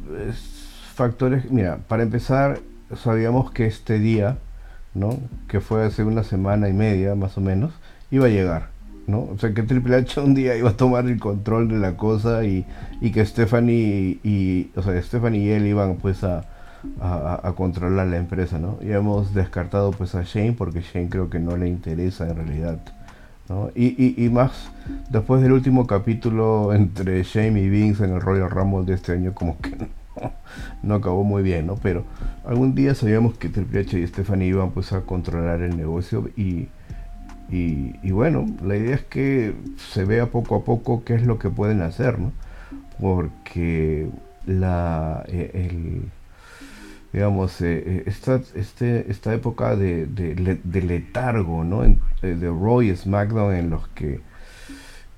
[0.94, 1.50] factores.
[1.50, 2.60] Mira, para empezar,
[2.94, 4.38] sabíamos que este día,
[4.94, 5.18] ¿no?
[5.48, 7.72] Que fue hace una semana y media, más o menos,
[8.10, 8.73] iba a llegar.
[9.06, 9.20] ¿No?
[9.20, 12.44] O sea que Triple H un día iba a tomar el control de la cosa
[12.44, 12.66] y,
[13.00, 16.44] y que Stephanie y, o sea, Stephanie y él iban pues a,
[17.00, 18.78] a, controlar la empresa, ¿no?
[18.82, 22.78] Y hemos descartado pues a Shane porque Shane creo que no le interesa en realidad,
[23.48, 23.70] ¿no?
[23.74, 24.70] Y, y, más
[25.10, 29.34] después del último capítulo entre Shane y Vince en el Royal Rumble de este año
[29.34, 29.76] como que
[30.82, 31.76] no, acabó muy bien, ¿no?
[31.76, 32.04] Pero
[32.44, 36.68] algún día sabíamos que Triple H y Stephanie iban pues a controlar el negocio y,
[37.56, 41.50] y, bueno, la idea es que se vea poco a poco qué es lo que
[41.50, 42.32] pueden hacer, ¿no?
[42.98, 44.08] Porque
[44.46, 46.10] la, eh, el,
[47.14, 51.82] digamos, eh, eh, esta, este, esta época de, de, letargo, ¿no?
[52.20, 54.20] De Roy SmackDown en los que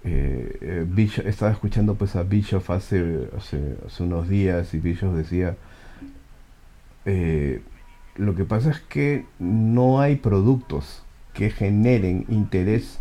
[0.04, 0.86] eh,
[1.24, 5.56] estaba escuchando pues a Bishop hace, hace, unos días y Bishop decía,
[8.16, 11.02] lo que pasa es que no hay productos
[11.36, 12.98] que generen interés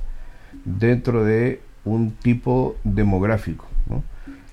[0.65, 3.65] dentro de un tipo demográfico,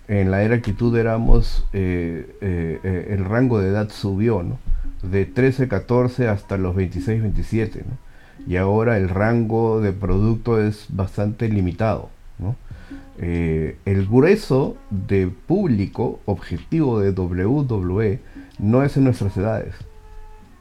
[0.09, 4.59] en la era actitud éramos, eh, eh, eh, el rango de edad subió, ¿no?
[5.03, 7.97] De 13, 14 hasta los 26, 27, ¿no?
[8.47, 12.57] Y ahora el rango de producto es bastante limitado, ¿no?
[13.19, 18.19] el grueso de público objetivo de WWE
[18.59, 19.75] no es en nuestras edades,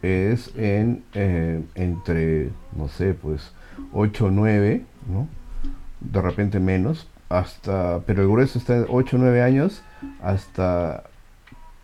[0.01, 1.03] es en
[1.75, 3.51] entre, no sé, pues
[3.93, 5.27] 8, 9, ¿no?
[5.99, 9.83] De repente menos, hasta, pero el grueso está de 8 o 9 años
[10.21, 11.03] hasta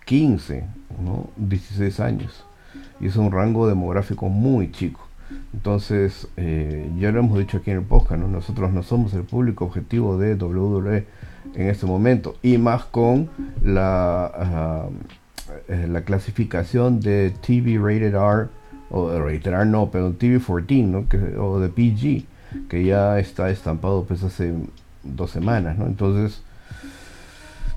[0.06, 0.66] 15,
[1.04, 1.30] ¿no?
[1.38, 2.46] 16 años.
[3.00, 5.08] Y es un rango demográfico muy chico.
[5.54, 8.28] Entonces, eh, ya lo hemos dicho aquí en el podcast, ¿no?
[8.28, 11.06] nosotros no somos el público objetivo de WWE
[11.54, 12.36] en este momento.
[12.42, 13.30] Y más con
[13.62, 14.90] la, ah,
[15.68, 18.48] eh, la clasificación de TV Rated R,
[18.90, 21.06] o Rated R no, pero TV 14, ¿no?
[21.42, 22.26] o de PG,
[22.70, 24.54] que ya está estampado pues hace
[25.04, 25.86] dos semanas, ¿no?
[25.86, 26.42] Entonces,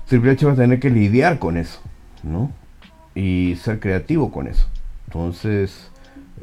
[0.07, 1.79] Triple H va a tener que lidiar con eso,
[2.23, 2.51] ¿no?
[3.15, 4.67] Y ser creativo con eso.
[5.07, 5.89] Entonces,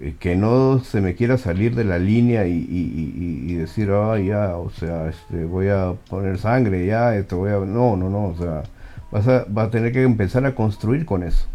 [0.01, 4.71] eh, que no se me quiera salir de la línea y, decir, ah, ya, o
[4.71, 7.59] sea, este, voy a poner sangre, ya, esto voy a...
[7.59, 8.63] No, no, no, o sea,
[9.11, 11.47] vas a, va a tener que empezar a construir con eso.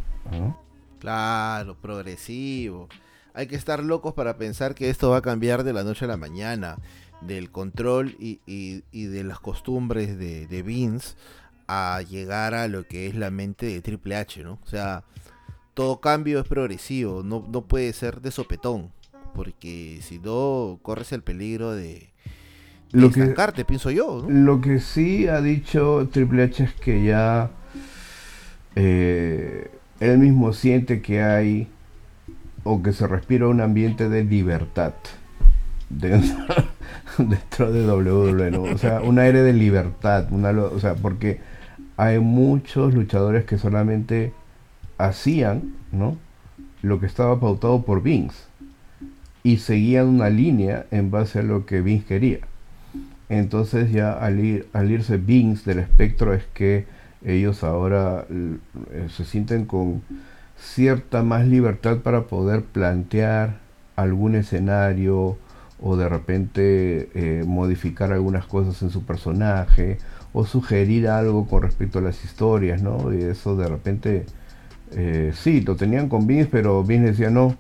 [1.00, 2.88] Claro, progresivo.
[3.34, 6.08] Hay que estar locos para pensar que esto va a cambiar de la noche a
[6.08, 6.78] la mañana
[7.22, 11.16] del control y, y, de las costumbres de, de, Vince
[11.68, 14.60] a llegar a lo que es la mente de Triple H, ¿no?
[14.64, 15.04] O sea,
[15.74, 18.92] todo cambio es progresivo, no, no puede ser de sopetón,
[19.34, 22.13] porque si no corres el peligro de,
[22.94, 24.26] lo estancarte, pienso yo.
[24.30, 27.50] Lo que sí ha dicho Triple H es que ya
[28.76, 31.68] eh, él mismo siente que hay
[32.64, 34.94] o que se respira un ambiente de libertad
[35.90, 36.46] dentro,
[37.18, 38.64] dentro de WWE, ¿no?
[38.64, 41.40] O sea, un aire de libertad, una, o sea, porque
[41.98, 44.34] hay muchos luchadores que solamente
[45.00, 46.18] hacían, ¿no?
[46.84, 48.38] Lo que estaba pautado por Vince
[49.42, 52.40] y seguían una línea en base a lo que Vince quería.
[53.30, 56.86] Entonces ya al, ir, al irse Vince del espectro es que
[57.26, 60.02] ellos ahora eh, se sienten con
[60.58, 63.60] cierta más libertad para poder plantear
[63.96, 65.38] algún escenario
[65.82, 69.98] o de repente eh, modificar algunas cosas en su personaje
[70.32, 73.14] o sugerir algo con respecto a las historias, ¿no?
[73.14, 74.26] Y eso de repente,
[74.92, 77.56] eh, sí, lo tenían con Vince, pero Vince decía no,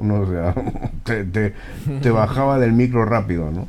[0.00, 0.54] no sea,
[1.04, 3.66] te, te, bajaba del micro rápido, ¿no?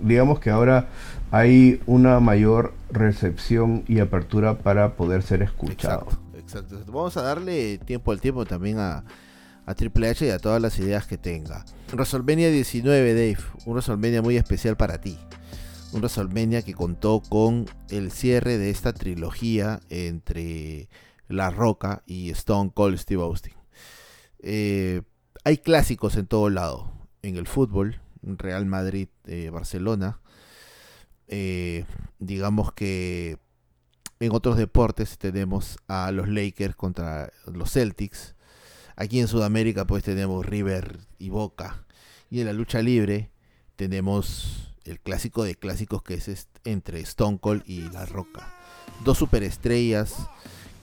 [0.00, 0.88] Digamos que ahora
[1.30, 6.08] hay una mayor recepción y apertura para poder ser escuchado.
[6.36, 6.82] Exacto.
[6.86, 9.04] Vamos a darle tiempo al tiempo también a,
[9.66, 11.66] a Triple H y a todas las ideas que tenga.
[11.92, 15.18] WrestleMania 19, Dave, un WrestleMania muy especial para ti.
[15.92, 20.88] Un WrestleMania que contó con el cierre de esta trilogía entre
[21.28, 23.52] La Roca y Stone Cold Steve Austin.
[24.38, 25.02] Eh,
[25.44, 26.90] hay clásicos en todo lado.
[27.20, 30.20] En el fútbol, Real Madrid, eh, Barcelona.
[31.28, 31.84] Eh,
[32.18, 33.38] digamos que
[34.20, 38.34] en otros deportes tenemos a los Lakers contra los Celtics.
[38.96, 41.84] Aquí en Sudamérica pues tenemos River y Boca.
[42.30, 43.30] Y en la lucha libre
[43.76, 48.52] tenemos el clásico de clásicos que es entre Stone Cold y La Roca.
[49.04, 50.14] Dos superestrellas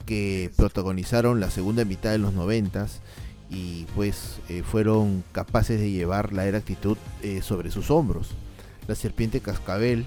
[0.05, 3.01] que protagonizaron la segunda mitad de los noventas
[3.49, 8.31] y pues eh, fueron capaces de llevar la era actitud eh, sobre sus hombros.
[8.87, 10.05] La serpiente cascabel,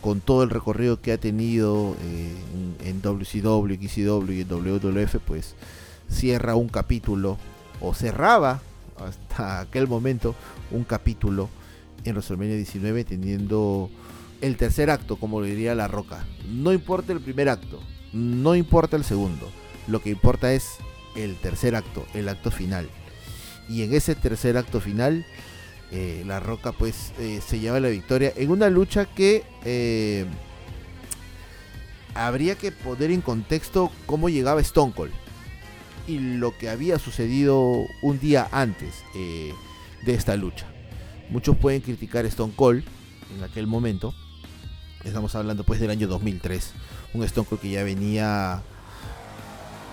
[0.00, 2.34] con todo el recorrido que ha tenido eh,
[2.84, 5.54] en, WCW, XCW y en WWF, pues
[6.08, 7.38] cierra un capítulo,
[7.80, 8.60] o cerraba
[8.98, 10.34] hasta aquel momento
[10.70, 11.48] un capítulo
[12.04, 13.90] en WrestleMania 19 teniendo
[14.40, 16.26] el tercer acto, como lo diría La Roca.
[16.48, 17.80] No importa el primer acto,
[18.12, 19.48] no importa el segundo,
[19.88, 20.78] lo que importa es
[21.14, 22.88] el tercer acto, el acto final.
[23.68, 25.24] Y en ese tercer acto final,
[25.90, 30.26] eh, La Roca pues eh, se lleva la victoria en una lucha que eh,
[32.14, 35.12] habría que poner en contexto cómo llegaba Stone Cold
[36.06, 40.66] y lo que había sucedido un día antes de esta lucha.
[41.30, 42.84] Muchos pueden criticar Stone Cold
[43.36, 44.14] en aquel momento.
[45.02, 46.72] Estamos hablando pues del año 2003.
[47.14, 48.62] Un Stone Cold que ya venía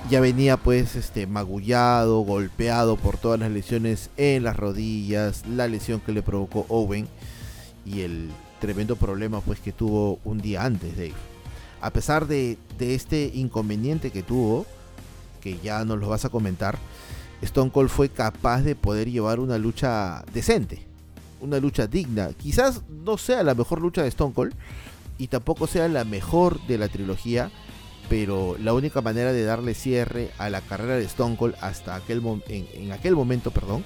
[0.09, 5.99] ya venía pues este magullado, golpeado por todas las lesiones en las rodillas, la lesión
[5.99, 7.07] que le provocó Owen
[7.85, 11.13] y el tremendo problema pues que tuvo un día antes Dave.
[11.81, 14.65] A pesar de, de este inconveniente que tuvo,
[15.41, 16.77] que ya nos lo vas a comentar,
[17.41, 20.85] Stone Cold fue capaz de poder llevar una lucha decente,
[21.39, 22.29] una lucha digna.
[22.37, 24.53] Quizás no sea la mejor lucha de Stone Cold
[25.17, 27.51] y tampoco sea la mejor de la trilogía,
[28.11, 32.21] pero la única manera de darle cierre a la carrera de Stone Cold hasta aquel
[32.49, 33.85] en, aquel momento, perdón,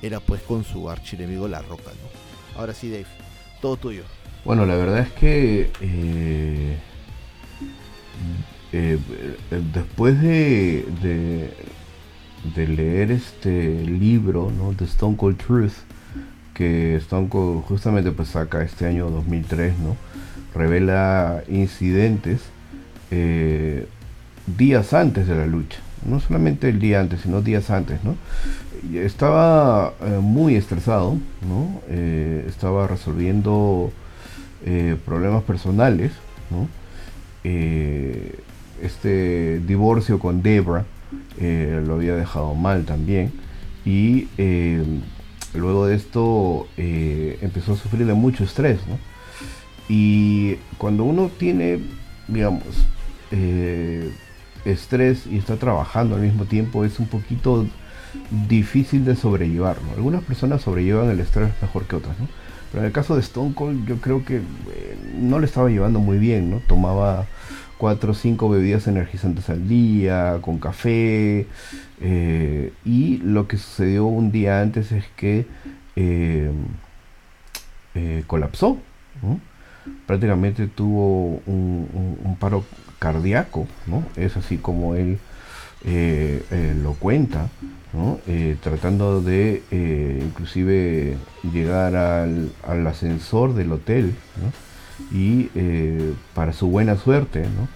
[0.00, 1.90] era pues con su archienemigo La Roca.
[2.56, 3.06] Ahora sí, Dave,
[3.60, 4.04] todo tuyo.
[4.44, 6.78] Bueno, la verdad es que eh,
[8.72, 8.98] eh,
[9.50, 10.86] eh, después de,
[12.54, 14.72] de, leer este libro ¿no?
[14.72, 15.72] de Stone Cold Truth,
[16.54, 19.96] que Stone Cold justamente pues saca este año 2003, ¿no?
[20.54, 22.54] revela incidentes
[23.10, 23.86] eh,
[24.46, 28.16] días antes de la lucha, no solamente el día antes, sino días antes, ¿no?
[28.94, 31.16] Estaba muy estresado,
[31.48, 31.80] ¿no?
[32.46, 33.90] estaba resolviendo
[35.06, 36.12] problemas personales,
[36.50, 36.68] ¿no?
[38.82, 40.84] este divorcio con Debra
[41.40, 43.32] eh, lo había dejado mal también.
[43.84, 44.82] Y eh,
[45.54, 48.78] luego de esto eh, empezó a sufrir de mucho estrés.
[49.88, 51.80] Y cuando uno tiene,
[52.28, 52.62] digamos,
[54.64, 57.66] estrés y está trabajando al mismo tiempo, es un poquito
[58.48, 59.76] difícil de sobrellevar.
[59.96, 62.16] Algunas personas sobrellevan el estrés mejor que otras.
[62.70, 64.40] Pero en el caso de Stone Cold yo creo que
[65.20, 66.50] no le estaba llevando muy bien.
[66.50, 66.58] ¿no?
[66.66, 67.26] Tomaba
[67.78, 71.46] cuatro o cinco bebidas energizantes al día, con café.
[72.00, 75.46] Eh, y lo que sucedió un día antes es que
[75.96, 76.50] eh,
[77.94, 78.78] eh, colapsó.
[80.06, 82.64] Prácticamente tuvo un, paro
[82.98, 84.04] cardíaco, ¿no?
[84.16, 85.18] Es así como él
[86.82, 87.50] lo cuenta,
[88.62, 89.62] tratando de
[90.22, 91.18] inclusive
[91.52, 94.14] llegar al, al, ascensor del hotel,
[95.12, 97.68] y eh, para su buena suerte, ¿no?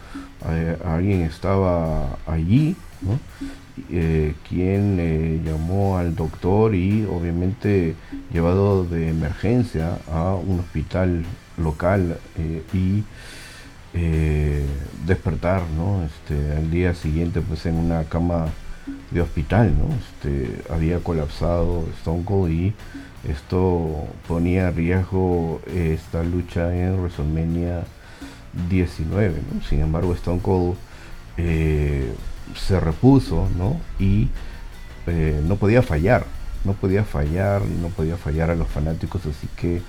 [0.84, 2.76] alguien estaba allí,
[3.90, 7.96] eh, quien llamó al doctor y obviamente
[8.32, 11.24] llevado de emergencia a un hospital
[11.56, 12.18] local
[12.72, 13.02] y
[15.06, 16.04] despertar, ¿no?
[16.04, 18.46] Este, al día siguiente pues en una cama
[19.10, 19.94] de hospital, ¿no?
[19.94, 22.74] Este, había colapsado Stone Cold y
[23.28, 27.84] esto ponía en riesgo esta lucha en WrestleMania
[28.68, 29.62] 19, ¿no?
[29.62, 30.76] Sin embargo, Stone Cold
[31.36, 32.12] eh,
[32.54, 33.80] se repuso, ¿no?
[33.98, 34.28] Y
[35.06, 36.24] eh, no podía fallar,
[36.64, 39.82] no podía fallar, no podía fallar a los fanáticos, así que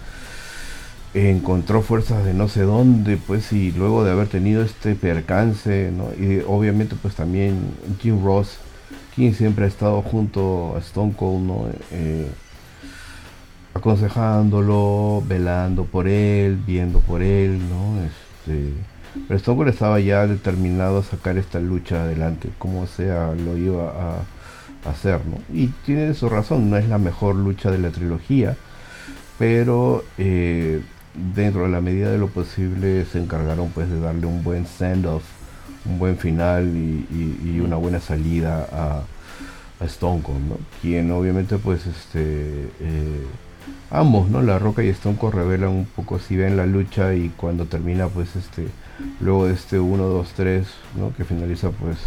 [1.13, 5.91] encontró fuerzas de no sé dónde, pues, y luego de haber tenido este percance.
[6.19, 8.57] Y obviamente, pues también Jim Ross,
[9.15, 11.75] quien siempre ha estado junto a Stone Cold.
[11.91, 12.27] Eh,
[13.73, 18.01] aconsejándolo, velando por él, viendo por él, ¿no?
[18.03, 18.73] Este,
[19.27, 23.89] pero Stone Cold estaba ya determinado a sacar esta lucha adelante, como sea lo iba
[23.89, 25.37] a, hacer, ¿no?
[25.53, 28.55] Y tiene su razón, no es la mejor lucha de la trilogía,
[29.37, 30.81] pero eh,
[31.13, 35.23] dentro de la medida de lo posible se encargaron pues de darle un buen send-off,
[35.85, 39.03] un buen final y, una buena salida a,
[39.85, 40.57] Stone Cold, ¿no?
[40.81, 42.69] Quien obviamente pues este...
[42.81, 43.25] Eh,
[43.91, 44.41] ambos, ¿no?
[44.41, 48.07] La Roca y Stone Cold revelan un poco si ven la lucha y cuando termina
[48.07, 48.67] pues este
[49.21, 50.67] luego de este 1 2 3,
[50.97, 51.13] ¿no?
[51.15, 51.97] Que finaliza pues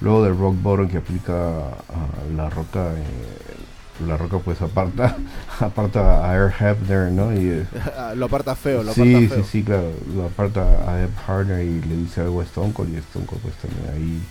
[0.00, 3.71] luego del Rock Bottom que aplica a La Roca eh,
[4.06, 5.16] la roca pues aparta
[5.60, 7.32] aparta a Air Hebner, ¿no?
[7.32, 7.66] Y, eh,
[8.16, 11.96] lo aparta feo, lo sí, Sí, sí, claro, lo aparta a Ed Harder y le
[11.96, 14.22] dice algo a Stone Cold y Stone Cold pues también ahí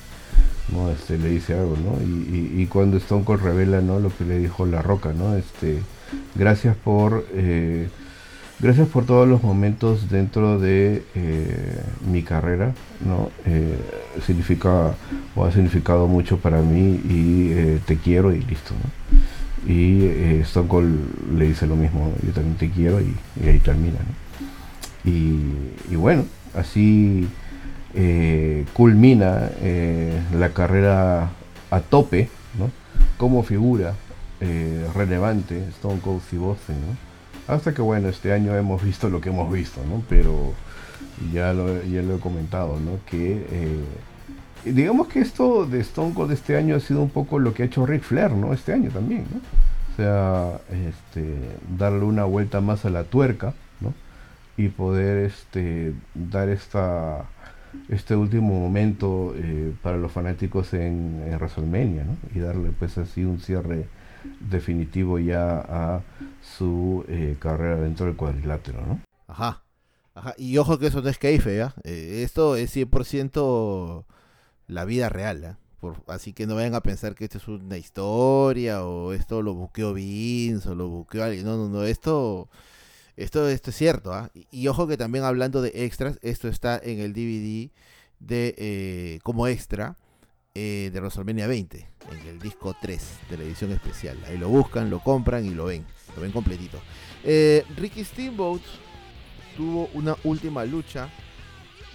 [0.76, 2.02] no este le dice algo, ¿no?
[2.04, 4.00] Y, y, y cuando Stone Cold revela, ¿no?
[4.00, 5.36] Lo que le dijo La Roca, ¿no?
[5.36, 5.82] Este
[6.36, 7.90] Gracias por, eh,
[8.60, 12.74] gracias por todos los momentos dentro de eh, mi carrera,
[13.06, 13.30] ¿no?
[13.46, 13.78] Eh,
[14.26, 14.94] significa
[15.36, 18.74] o ha significado mucho para mí y te quiero y listo,
[19.68, 20.06] Y
[20.42, 23.16] Stone Cold le dice lo mismo, yo también te quiero y,
[23.48, 24.00] ahí termina,
[25.04, 27.28] y, bueno, así
[28.74, 29.50] culmina
[30.34, 31.30] la carrera
[31.70, 32.70] a tope, ¿no?
[33.18, 33.94] Como figura
[34.44, 36.76] eh, relevante, Stone Cold Steve Austin,
[37.48, 40.04] Hasta que bueno, este año hemos visto lo que hemos visto, ¿no?
[40.10, 40.54] Pero
[41.32, 43.00] ya lo, ya lo he comentado, ¿no?
[43.06, 43.84] Que eh,
[44.66, 47.66] digamos que esto de Stone Cold este año ha sido un poco lo que ha
[47.66, 48.54] hecho Ric Flair, ¿no?
[48.54, 49.40] Este año también, ¿no?
[49.94, 51.26] O sea, este,
[51.78, 53.94] darle una vuelta más a la tuerca, ¿no?
[54.58, 57.26] Y poder este, dar esta,
[57.90, 62.18] este último momento eh, para los fanáticos en, en WrestleMania, ¿no?
[62.34, 63.88] Y darle pues así un cierre
[64.40, 66.02] definitivo ya a
[66.42, 69.00] su eh, carrera dentro del cuadrilátero, ¿no?
[69.28, 69.64] Ajá.
[70.14, 70.34] Ajá.
[70.38, 71.74] Y ojo que eso no es keife, ¿ya?
[71.84, 74.06] Eh, esto es 100%
[74.72, 75.56] la vida real, ¿eh?
[75.80, 79.54] Por, así que no vayan a pensar que esto es una historia o esto lo
[79.54, 81.44] buqueó Vince o lo buqueó alguien.
[81.44, 81.84] No, no, no.
[81.84, 82.50] Esto,
[83.18, 84.14] esto, esto es cierto.
[84.14, 84.32] ¿ah?
[84.52, 87.72] Y, ojo que también hablando de extras, esto está en el DVD
[88.20, 89.98] de eh, como extra
[90.54, 94.24] eh, de WrestleMania 20, en el disco 3 de la edición especial.
[94.28, 95.84] Ahí lo buscan, lo compran y lo ven,
[96.16, 96.80] lo ven completito.
[97.24, 98.62] Ricky Steamboat
[99.58, 101.10] tuvo una última lucha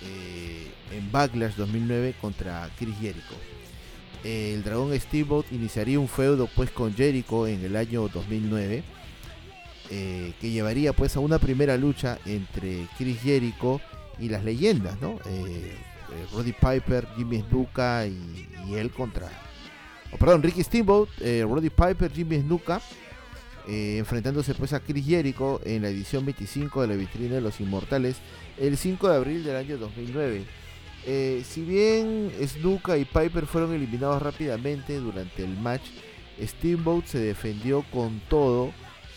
[0.02, 3.34] eh, en Backlash 2009 contra Chris Jericho.
[4.24, 8.82] el dragón Steamboat iniciaría un feudo pues con Jericho en el año 2009.
[9.88, 13.80] que llevaría pues a una primera lucha entre Chris Jericho
[14.18, 15.18] y las leyendas, ¿no?
[15.26, 19.28] Eh, Roddy Piper, Jimmy Snuka y, él contra.
[20.12, 22.80] Oh, perdón, Ricky Steamboat, eh, Roddy Piper, Jimmy Snuka.
[23.68, 27.60] Eh, enfrentándose pues a Chris Jericho en la edición 25 de la vitrina de los
[27.60, 28.14] Inmortales
[28.58, 30.44] el 5 de abril del año 2009.
[31.44, 35.84] si bien Snuka y Piper fueron eliminados rápidamente durante el match,
[36.40, 38.72] Steamboat se defendió con todo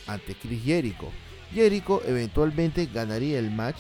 [0.08, 1.10] ante Chris Jericho.
[1.54, 3.80] Jericho eventualmente ganaría el match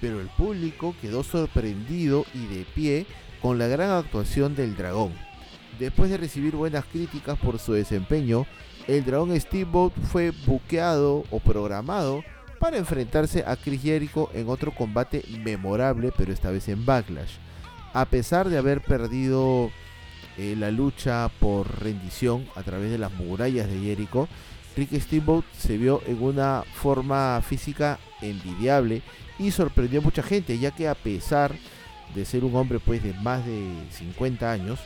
[0.00, 3.06] pero el público quedó sorprendido y de pie
[3.40, 5.12] con la gran actuación del dragón.
[5.78, 8.46] Después de recibir buenas críticas por su desempeño,
[8.86, 12.22] el dragón Steamboat fue buqueado o programado
[12.58, 17.36] para enfrentarse a Chris Jericho en otro combate memorable, pero esta vez en Backlash.
[17.92, 19.70] A pesar de haber perdido
[20.36, 24.28] eh, la lucha por rendición a través de las murallas de Jericho,
[24.76, 29.02] Rick Steamboat se vio en una forma física envidiable
[29.38, 31.54] y sorprendió a mucha gente, ya que a pesar
[32.14, 34.78] de ser un hombre pues de más de 50 años,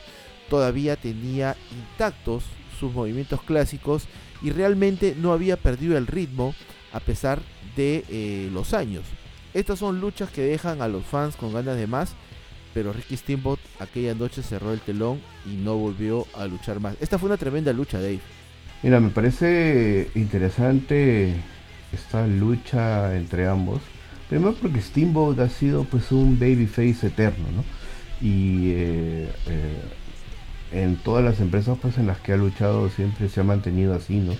[0.49, 2.43] todavía tenía intactos
[2.79, 4.05] sus movimientos clásicos
[4.41, 6.55] y realmente no había perdido el ritmo
[6.93, 7.41] a pesar
[7.75, 9.03] de eh, los años.
[9.53, 12.15] Estas son luchas que dejan a los fans con ganas de más
[12.73, 16.95] pero Ricky Steamboat aquella noche cerró el telón y no volvió a luchar más.
[17.01, 18.19] Esta fue una tremenda lucha, Dave.
[18.83, 21.35] Mira, me parece interesante
[21.93, 23.81] esta lucha entre ambos.
[24.29, 27.63] Primero porque Steamboat ha sido pues un babyface eterno, ¿no?
[28.25, 29.81] Y eh, eh,
[30.71, 34.17] en todas las empresas pues en las que ha luchado siempre se ha mantenido así,
[34.17, 34.33] ¿no?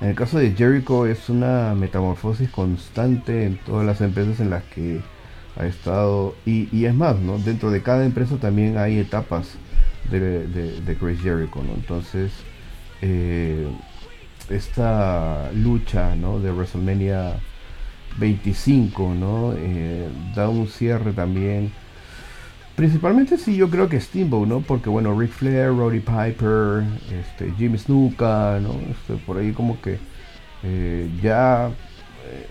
[0.00, 4.62] En el caso de Jericho es una metamorfosis constante en todas las empresas en las
[4.64, 5.00] que
[5.56, 6.36] ha estado.
[6.46, 7.38] Y, es más, ¿no?
[7.38, 9.54] Dentro de cada empresa también hay etapas
[10.10, 11.74] de, Chris Jericho, ¿no?
[11.74, 12.32] Entonces,
[13.02, 13.66] eh,
[14.48, 16.38] esta lucha, ¿no?
[16.38, 17.34] De WrestleMania
[18.18, 19.54] 25, ¿no?
[19.56, 21.72] Eh, da un cierre también.
[22.78, 24.60] Principalmente sí, yo creo que Steamboat, ¿no?
[24.60, 28.70] Porque bueno, Ric Flair, Roddy Piper, este, Jimmy Snuka, ¿no?
[28.88, 29.98] Este, por ahí como que
[30.62, 31.72] eh, ya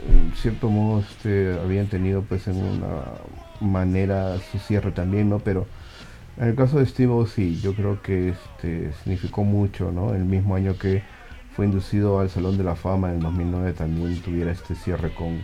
[0.09, 3.03] en cierto modo este, habían tenido pues en una
[3.61, 5.39] manera su cierre también, ¿no?
[5.39, 5.65] Pero
[6.36, 10.13] en el caso de Steve sí, yo creo que este, significó mucho, ¿no?
[10.13, 11.03] El mismo año que
[11.55, 15.39] fue inducido al Salón de la Fama en 2009 también tuviera este cierre con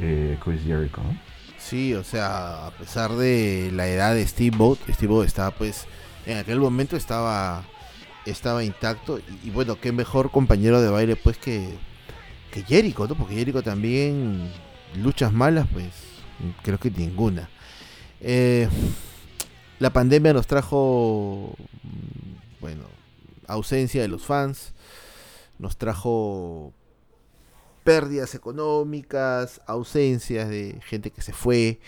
[0.00, 1.31] eh, Chris Jericho, ¿no?
[1.68, 5.86] Sí, o sea, a pesar de la edad de Steve Steve estaba pues,
[6.26, 7.64] en aquel momento estaba,
[8.26, 11.78] estaba intacto y, y bueno, qué mejor compañero de baile pues que
[12.52, 13.16] que Jericho, ¿no?
[13.16, 14.52] Porque Jericho también
[14.94, 15.88] luchas malas, pues
[16.62, 17.48] creo que ninguna.
[18.20, 18.68] Eh,
[19.78, 21.56] la pandemia nos trajo,
[22.60, 22.84] bueno,
[23.48, 24.74] ausencia de los fans,
[25.58, 26.72] nos trajo
[27.84, 31.80] pérdidas económicas, ausencias de gente que se fue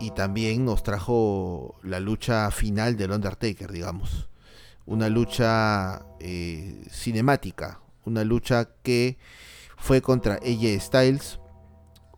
[0.00, 4.28] y también nos trajo la lucha final del Undertaker, digamos.
[4.86, 9.18] Una lucha eh, cinemática, una lucha que
[9.76, 11.38] fue contra AJ Styles.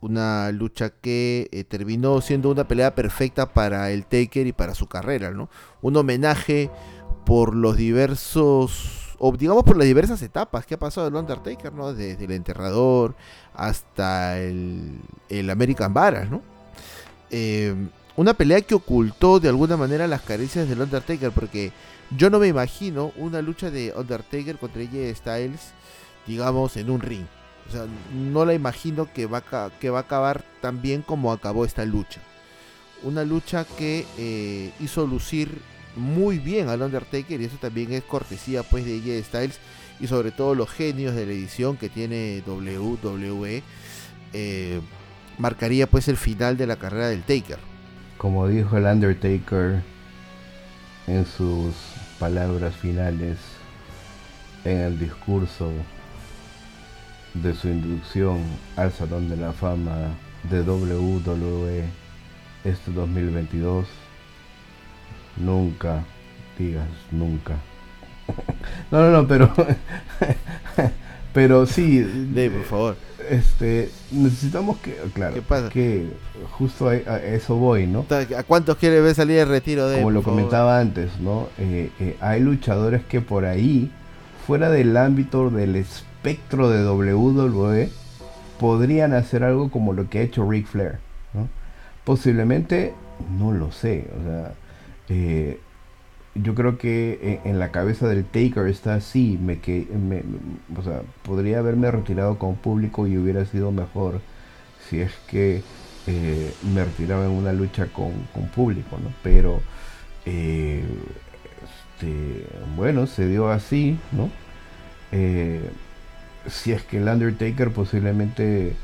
[0.01, 4.89] Una lucha que eh, terminó siendo una pelea perfecta para el Taker y para su
[4.89, 5.49] carrera, ¿no?
[5.81, 6.73] Un homenaje
[7.25, 11.95] por los diversos, o digamos por las diversas etapas que ha pasado el Undertaker, ¿no?
[11.95, 13.15] Desde el enterrador
[13.55, 14.99] hasta el,
[15.49, 16.43] American Badass, ¿no?
[17.31, 17.73] Eh,
[18.17, 21.71] una pelea que ocultó de alguna manera las carencias del Undertaker, porque
[22.17, 25.71] yo no me imagino una lucha de Undertaker contra AJ Styles,
[26.27, 27.27] digamos, en un ring.
[27.69, 31.31] O sea, no la imagino que va a, que va a acabar tan bien como
[31.31, 32.21] acabó esta lucha.
[33.05, 35.63] Una lucha que eh, hizo lucir
[35.97, 39.59] muy bien al Undertaker y eso también es cortesía pues de AJ Styles
[40.01, 43.63] y sobre todo los genios de la edición que tiene WWE
[44.33, 44.81] eh,
[45.39, 47.59] marcaría pues el final de la carrera del Taker.
[48.19, 49.83] Como dijo el Undertaker
[51.07, 51.75] en sus
[52.19, 53.39] palabras finales
[54.65, 55.73] en el discurso
[57.35, 58.43] de su inducción
[58.77, 60.11] al Salón de la Fama
[60.49, 61.85] de WWE
[62.65, 63.87] este 2022.
[65.37, 66.05] Nunca
[66.59, 67.57] digas nunca.
[68.91, 69.53] no, no, no, pero
[71.33, 72.97] pero sí, de por favor.
[73.31, 75.37] Este, necesitamos que, claro,
[75.71, 76.09] que
[76.51, 78.05] justo a, eso voy, ¿no?
[78.37, 79.99] ¿A cuántos quiere ver salir el retiro de?
[79.99, 81.49] Como lo comentaba antes, ¿no?
[81.59, 83.91] Eh, eh, hay luchadores que por ahí,
[84.47, 87.91] fuera del ámbito del espectro de WWE
[88.59, 90.99] podrían hacer algo como lo que ha hecho Ric Flair.
[92.05, 92.95] Posiblemente,
[93.39, 94.09] no lo sé.
[94.21, 94.53] O sea,
[95.09, 95.61] eh,
[96.35, 99.39] yo creo que en, la cabeza del Taker está así.
[99.41, 100.23] Me, que, me,
[100.79, 104.21] o sea, podría haberme retirado con público y hubiera sido mejor
[104.89, 105.63] si es que
[106.07, 108.13] eh, me retiraba en una lucha con,
[108.55, 109.13] público, ¿no?
[109.23, 109.61] Pero,
[110.27, 110.83] eh,
[111.97, 112.47] este,
[112.77, 114.31] bueno, se dio así, ¿no?
[116.49, 118.75] si es que el Undertaker posiblemente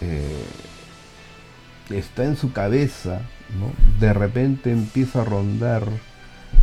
[0.00, 0.44] eh,
[1.90, 3.22] está en su cabeza,
[3.58, 3.72] ¿no?
[4.00, 5.84] De repente empieza a rondar,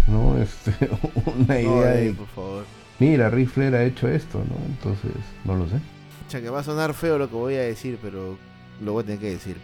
[0.08, 0.38] ¿no?
[0.42, 0.90] Este,
[1.38, 2.66] una idea de, por favor.
[3.00, 4.56] mira, Ric Flair ha hecho esto, ¿no?
[4.66, 5.12] Entonces,
[5.46, 5.76] no lo sé.
[5.76, 8.38] O que va a sonar feo lo que voy a decir, pero
[8.82, 9.58] lo voy a tener que decir.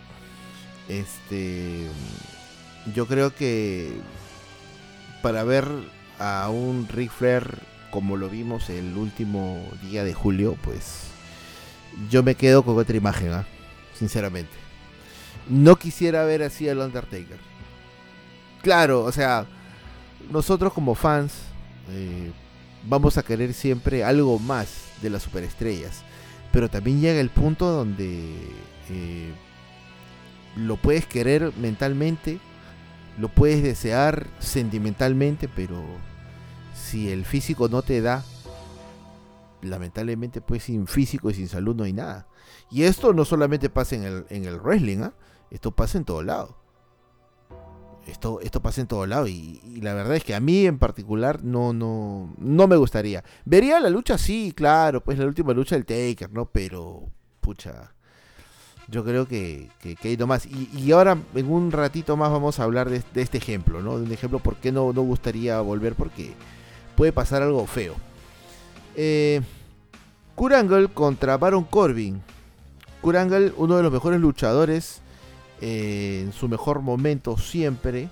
[0.87, 1.87] Este,
[2.93, 3.91] yo creo que
[5.21, 5.65] para ver
[6.19, 7.59] a un Ric Flair
[7.91, 11.05] como lo vimos el último día de julio, pues
[12.09, 13.45] yo me quedo con otra imagen, ¿ah?
[13.97, 14.68] sinceramente.
[15.47, 17.37] No quisiera ver así al Undertaker.
[18.61, 19.45] Claro, o sea,
[20.31, 21.33] nosotros como fans
[21.89, 22.31] eh,
[22.87, 26.03] vamos a querer siempre algo más de las superestrellas.
[26.51, 28.33] Pero también llega el punto donde
[28.89, 29.31] eh,
[30.55, 32.39] lo puedes querer mentalmente,
[33.17, 35.81] lo puedes desear sentimentalmente, pero
[36.73, 38.23] si el físico no te da,
[39.61, 42.27] lamentablemente pues sin físico y sin salud no hay nada.
[42.71, 45.13] Y esto no solamente pasa en el, en el wrestling, ¿ah?
[45.51, 46.57] Esto pasa en todo lado.
[48.07, 51.43] esto, esto pasa en todo lado y, la verdad es que a mí en particular
[51.43, 53.23] no, no, no me gustaría.
[53.45, 56.45] Vería la lucha, sí, claro, pues la última lucha del Taker, ¿no?
[56.45, 57.03] Pero,
[57.41, 57.93] pucha,
[58.87, 60.45] yo creo que, que, hay nomás.
[60.45, 63.97] Y, y, ahora, en un ratito más, vamos a hablar de, este ejemplo, ¿no?
[63.97, 66.33] De un ejemplo por qué no, no gustaría volver, porque
[66.95, 67.95] puede pasar algo feo.
[68.95, 69.41] Eh,
[70.93, 72.21] contra Baron Corbin.
[73.01, 75.01] Kurangle, uno de los mejores luchadores
[75.61, 78.09] eh, en su mejor momento siempre.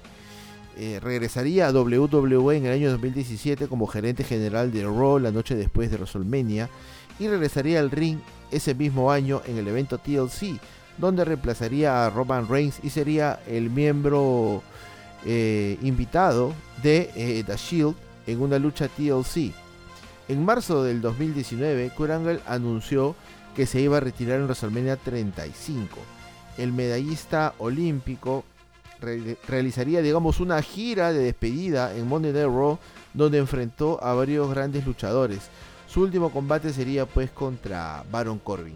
[0.79, 5.55] Eh, regresaría a WWE en el año 2017 como gerente general de Raw la noche
[5.55, 6.69] después de WrestleMania
[7.17, 8.19] y regresaría al ring
[8.51, 10.59] ese mismo año en el evento TLC,
[10.99, 14.61] donde reemplazaría a Roman Reigns y sería el miembro
[15.25, 17.95] eh, invitado de The Shield
[18.27, 19.53] en una lucha TLC.
[20.27, 23.15] En marzo del 2019, Kurt Angle anunció
[23.55, 26.16] que se iba a retirar en WrestleMania 35
[26.57, 28.43] el medallista olímpico
[29.47, 32.33] realizaría, digamos, una gira de despedida en Monday
[33.13, 35.49] donde enfrentó a varios grandes luchadores.
[35.87, 38.75] Su último combate sería pues contra Baron Corbin.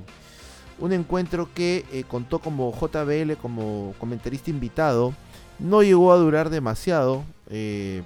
[0.79, 5.13] Un encuentro que eh, contó como JBL como comentarista invitado.
[5.59, 7.23] No llegó a durar demasiado.
[7.49, 8.01] Eh,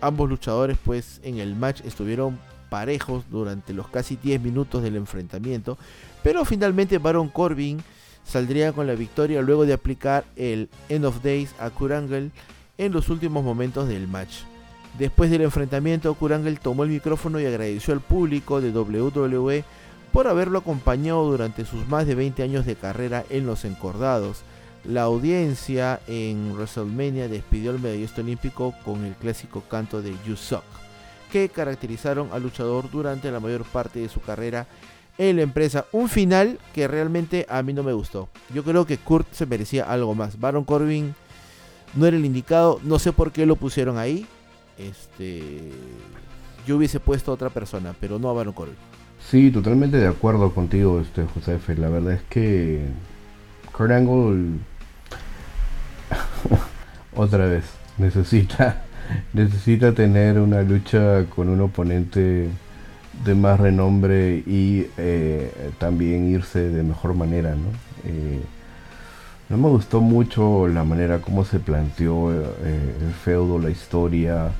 [0.00, 2.38] ambos luchadores pues en el match estuvieron
[2.68, 5.78] parejos durante los casi 10 minutos del enfrentamiento.
[6.22, 7.82] Pero finalmente Baron Corbin
[8.26, 12.30] saldría con la victoria luego de aplicar el End of Days a Kurangle
[12.78, 14.40] en los últimos momentos del match.
[14.98, 19.64] Después del enfrentamiento, Kurangle tomó el micrófono y agradeció al público de WWE
[20.12, 24.42] por haberlo acompañado durante sus más de 20 años de carrera en los encordados.
[24.84, 30.64] La audiencia en WrestleMania despidió al medallista olímpico con el clásico canto de You Suck,
[31.30, 34.66] que caracterizaron al luchador durante la mayor parte de su carrera
[35.18, 35.86] en la empresa.
[35.92, 38.28] Un final que realmente a mí no me gustó.
[38.52, 40.38] Yo creo que Kurt se merecía algo más.
[40.40, 41.14] Baron Corbin
[41.94, 42.80] no era el indicado.
[42.82, 44.26] No sé por qué lo pusieron ahí.
[44.78, 45.72] Este,
[46.66, 48.76] yo hubiese puesto a otra persona, pero no a Baron Corbin.
[49.30, 52.84] Sí, totalmente de acuerdo contigo, este José La verdad es que
[53.72, 54.58] Kurt Angle
[57.16, 57.64] otra vez
[57.98, 58.84] necesita
[59.32, 62.48] necesita tener una lucha con un oponente
[63.24, 67.68] de más renombre y eh, también irse de mejor manera, ¿no?
[68.04, 68.40] Eh,
[69.48, 74.50] no me gustó mucho la manera como se planteó eh, el feudo, la historia,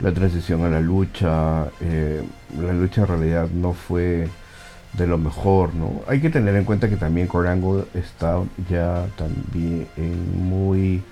[0.00, 1.66] la transición a la lucha.
[2.60, 4.28] la lucha en realidad no fue
[4.92, 6.02] de lo mejor, ¿no?
[6.06, 9.88] Hay que tener en cuenta que también Corango está ya también
[10.36, 11.02] muy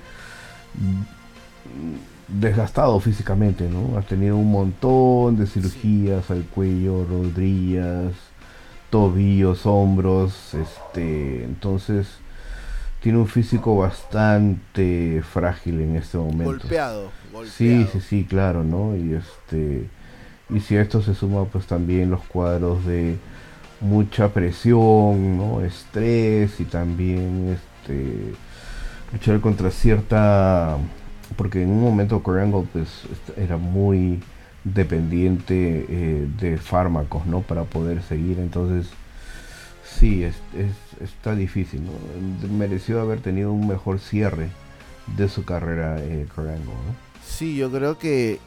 [2.32, 3.98] desgastado físicamente, ¿no?
[3.98, 8.12] Ha tenido un montón de cirugías al cuello, rodillas,
[8.90, 12.06] tobillos, hombros, este, entonces
[13.00, 16.44] tiene un físico bastante frágil en este momento.
[16.44, 17.56] Golpeado, golpeado.
[17.56, 18.94] Sí, sí, sí, claro, ¿no?
[18.96, 19.88] Y este
[20.50, 23.16] y si a esto se suma pues también los cuadros de
[23.80, 25.60] mucha presión, ¿no?
[25.62, 28.34] Estrés y también este
[29.12, 30.76] luchar contra cierta
[31.36, 32.88] porque en un momento Corangle pues
[33.36, 34.20] era muy
[34.64, 37.40] dependiente eh, de fármacos, ¿no?
[37.40, 38.90] Para poder seguir, entonces
[39.98, 40.36] sí, es,
[41.00, 41.92] está difícil, ¿no?
[42.48, 44.48] Mereció haber tenido un mejor cierre
[45.16, 46.26] de su carrera eh.
[47.26, 48.38] Sí, yo creo que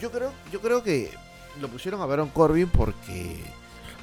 [0.00, 1.10] yo creo yo creo que
[1.60, 3.40] lo pusieron a Baron Corbin porque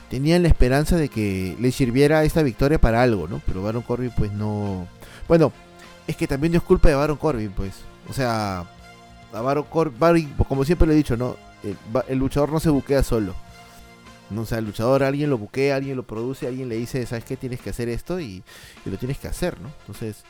[0.09, 3.41] tenían la esperanza de que le sirviera esta victoria para algo, ¿no?
[3.45, 4.87] Pero Baron Corbin pues no
[5.27, 5.53] bueno,
[6.07, 7.73] es que también no es culpa de Baron Corbin, pues.
[8.09, 8.65] O sea,
[9.33, 11.37] a Baron Corbin, como siempre le he dicho, ¿no?
[12.07, 13.33] El, luchador no se buquea solo.
[14.35, 17.37] O sea, el luchador alguien lo buquea, alguien lo produce, alguien le dice, ¿sabes qué?
[17.37, 18.43] Tienes que hacer esto y,
[18.85, 19.69] lo tienes que hacer, ¿no?
[19.81, 20.23] Entonces,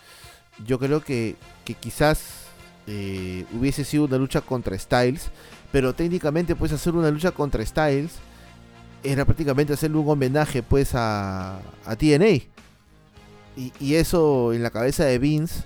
[0.65, 2.45] yo creo que, que quizás
[2.87, 5.29] eh, hubiese sido una lucha contra Styles,
[5.71, 8.19] pero técnicamente puedes hacer una lucha contra Styles
[9.03, 12.43] era prácticamente hacerle un homenaje pues a, a TNA.
[13.55, 15.63] Y, eso en la cabeza de Vince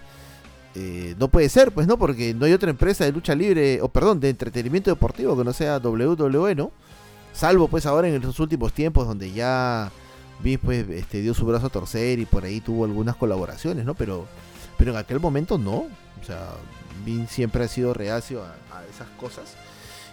[0.79, 3.89] eh, no puede ser, pues no, porque no hay otra empresa de lucha libre, o
[3.89, 6.71] perdón, de entretenimiento deportivo que no sea WWE, ¿no?
[7.33, 9.91] Salvo pues ahora en estos últimos tiempos donde ya
[10.39, 13.95] Vince pues este, dio su brazo a torcer y por ahí tuvo algunas colaboraciones, ¿no?
[13.95, 14.27] Pero,
[14.77, 15.87] pero en aquel momento no.
[16.21, 16.51] O sea,
[17.03, 19.55] Vince siempre ha sido reacio a, esas cosas.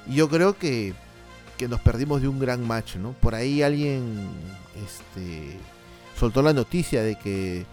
[0.06, 0.94] Y yo creo que,
[1.58, 3.12] que nos perdimos de un gran match, ¿no?
[3.12, 4.30] Por ahí alguien
[4.82, 5.58] este,
[6.18, 7.66] soltó la noticia de que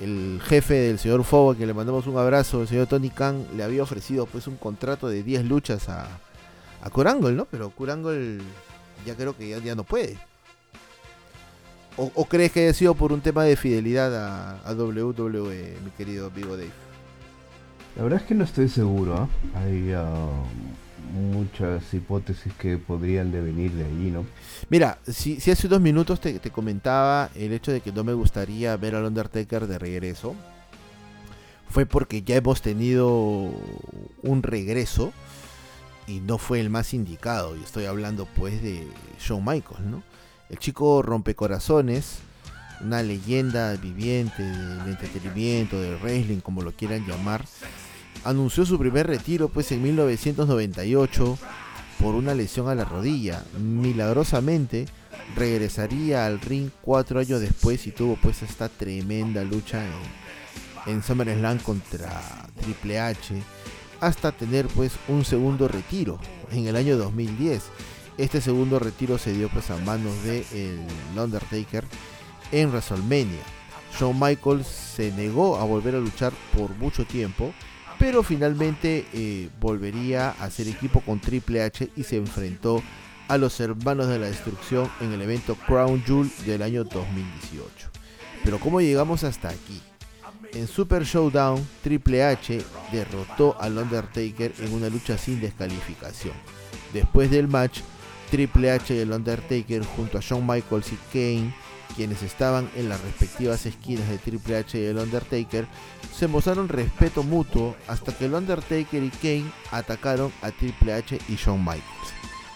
[0.00, 3.64] el jefe del señor Fogo, que le mandamos un abrazo, el señor Tony Khan, le
[3.64, 6.06] había ofrecido pues un contrato de 10 luchas a,
[6.82, 7.44] a ¿no?
[7.46, 8.40] Pero Kurangol
[9.04, 10.18] ya creo que ya, no puede.
[11.96, 14.14] O, crees que haya sido por un tema de fidelidad
[14.64, 16.70] a, WWE, mi querido Vivo Dave?
[17.96, 19.16] La verdad es que no estoy seguro.
[19.16, 19.28] ¿ah?
[19.58, 20.30] Hay ah,
[21.12, 24.24] muchas hipótesis que podrían devenir de allí, ¿no?
[24.68, 28.12] Mira, si, si hace unos minutos te, te, comentaba el hecho de que no me
[28.12, 30.34] gustaría ver al Undertaker de regreso,
[31.68, 33.08] fue porque ya hemos tenido
[34.22, 35.12] un regreso
[36.06, 37.56] y no fue el más indicado.
[37.56, 38.88] Y estoy hablando pues de
[39.20, 40.02] Shawn Michaels, ¿no?
[40.48, 42.20] El chico rompecorazones,
[42.80, 47.44] una leyenda viviente del entretenimiento, del wrestling, como lo quieran llamar,
[48.24, 51.38] anunció su primer retiro pues en 1998
[52.00, 53.44] por una lesión a la rodilla.
[53.58, 54.86] Milagrosamente
[55.36, 61.58] regresaría al ring cuatro años después y tuvo pues esta tremenda lucha en, en SummerSlam
[61.58, 62.08] contra
[62.60, 63.42] Triple H
[64.00, 66.18] hasta tener pues un segundo retiro
[66.52, 67.62] en el año 2010.
[68.16, 71.84] Este segundo retiro se dio pues a manos de el Undertaker
[72.52, 73.42] en WrestleMania.
[73.98, 77.52] Shawn Michaels se negó a volver a luchar por mucho tiempo,
[77.98, 82.82] pero finalmente eh, volvería a hacer equipo con Triple H y se enfrentó
[83.28, 87.90] a los hermanos de la destrucción en el evento Crown Jewel del año 2018.
[88.44, 89.82] Pero ¿cómo llegamos hasta aquí?
[90.54, 96.34] En Super Showdown, Triple H derrotó al Undertaker en una lucha sin descalificación.
[96.94, 97.80] Después del match,
[98.30, 101.54] Triple H y el Undertaker junto a Shawn Michaels y Kane,
[101.98, 105.66] quienes estaban en las respectivas esquinas de Triple H y el Undertaker,
[106.16, 111.34] se mostraron respeto mutuo hasta que el Undertaker y Kane atacaron a Triple H y
[111.34, 111.82] Shawn Michaels.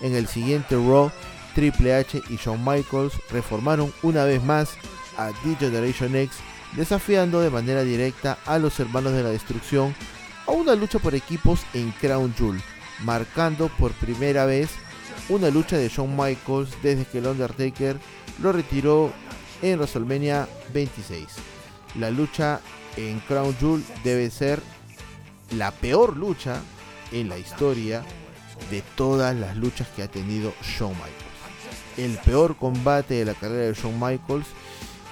[0.00, 1.10] En el siguiente Raw,
[1.56, 4.76] Triple H y Shawn Michaels reformaron una vez más
[5.18, 6.36] a D-Generation X
[6.76, 9.92] desafiando de manera directa a los hermanos de la destrucción
[10.46, 12.62] a una lucha por equipos en Crown Jewel,
[13.02, 14.70] marcando por primera vez
[15.28, 17.96] una lucha de Shawn Michaels desde que el Undertaker
[18.40, 19.12] lo retiró
[19.62, 21.26] en WrestleMania 26.
[21.98, 22.60] La lucha
[22.96, 24.60] en Crown Jewel debe ser
[25.56, 26.60] la peor lucha
[27.12, 28.02] en la historia
[28.70, 31.16] de todas las luchas que ha tenido Shawn Michaels.
[31.96, 34.46] El peor combate de la carrera de Shawn Michaels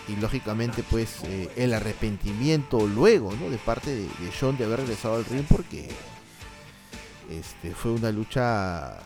[0.08, 3.50] y lógicamente pues eh, el arrepentimiento luego ¿no?
[3.50, 5.88] de parte de, de, John de haber regresado al ring porque
[7.30, 8.98] este fue una lucha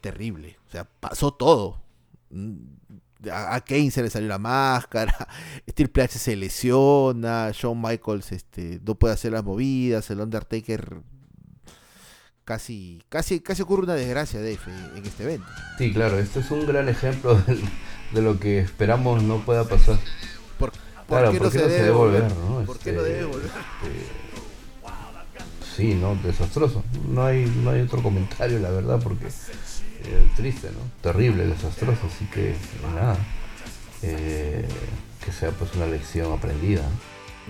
[0.00, 1.80] terrible o sea pasó todo
[2.30, 2.56] mm,
[3.30, 5.14] a, Kane se le salió la máscara
[5.74, 11.02] Triple H se lesiona Shawn Michaels este no puede hacer las movidas el Undertaker
[12.44, 14.58] casi casi casi ocurre una desgracia de
[14.96, 15.46] en este evento
[15.78, 17.38] sí claro este es un gran ejemplo
[18.12, 19.98] de lo que esperamos no pueda pasar.
[20.58, 20.72] ¿Por,
[21.06, 22.24] claro, qué, no, se, debe volver?
[22.34, 22.64] ¿no?
[22.64, 23.50] ¿Por qué no debe volver?
[25.76, 26.84] sí, no, desastroso.
[27.08, 29.28] No hay, no hay otro comentario, la verdad, porque
[30.36, 30.80] triste, ¿no?
[31.02, 32.06] Terrible, desastroso.
[32.06, 32.54] Así que
[32.94, 33.16] nada,
[34.02, 34.66] eh,
[35.24, 36.82] que sea pues una lección aprendida.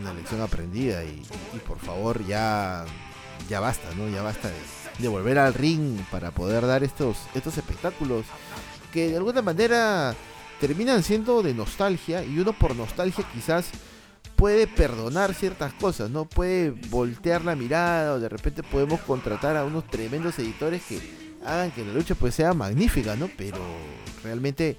[0.01, 1.23] Una lección aprendida y,
[1.55, 2.85] y por favor ya,
[3.49, 4.09] ya basta, ¿no?
[4.09, 4.55] Ya basta de,
[4.99, 8.27] de volver al ring para poder dar estos, estos espectáculos
[8.93, 10.15] que de alguna manera
[10.61, 13.71] terminan siendo de nostalgia y uno por nostalgia quizás
[14.37, 16.25] puede perdonar ciertas cosas, ¿no?
[16.25, 20.99] Puede voltear la mirada o de repente podemos contratar a unos tremendos editores que
[21.45, 23.29] hagan que la lucha pues sea magnífica, ¿no?
[23.37, 23.59] Pero
[24.23, 24.77] realmente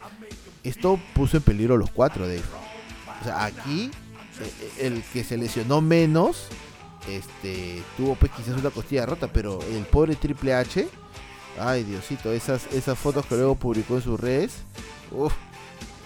[0.64, 3.91] esto puso en peligro los cuatro de O sea, aquí
[4.39, 6.47] eh, el que se lesionó menos
[7.07, 10.88] este tuvo pues quizás una costilla rota, pero el pobre Triple H,
[11.59, 14.57] ay Diosito, esas esas fotos que luego publicó en sus redes,
[15.12, 15.34] uff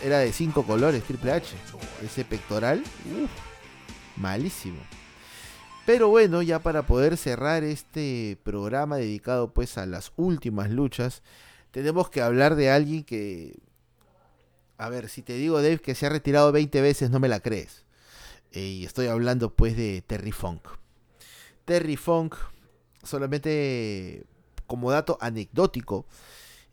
[0.03, 1.55] era de cinco colores, Triple H.
[2.03, 2.83] Ese pectoral,
[4.15, 4.77] malísimo.
[5.85, 11.21] Pero bueno, ya para poder cerrar este programa dedicado pues a las últimas luchas,
[11.71, 13.59] tenemos que hablar de alguien que...
[14.77, 17.39] A ver, si te digo Dave que se ha retirado 20 veces, no me la
[17.39, 17.85] crees.
[18.51, 20.67] Eh, y estoy hablando pues de Terry Funk.
[21.65, 22.35] Terry Funk,
[23.03, 24.25] solamente
[24.65, 26.05] como dato anecdótico,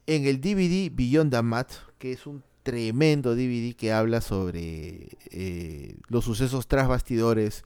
[0.07, 5.97] en el DVD Beyond the Mat, que es un tremendo DVD que habla sobre eh,
[6.09, 7.65] los sucesos tras bastidores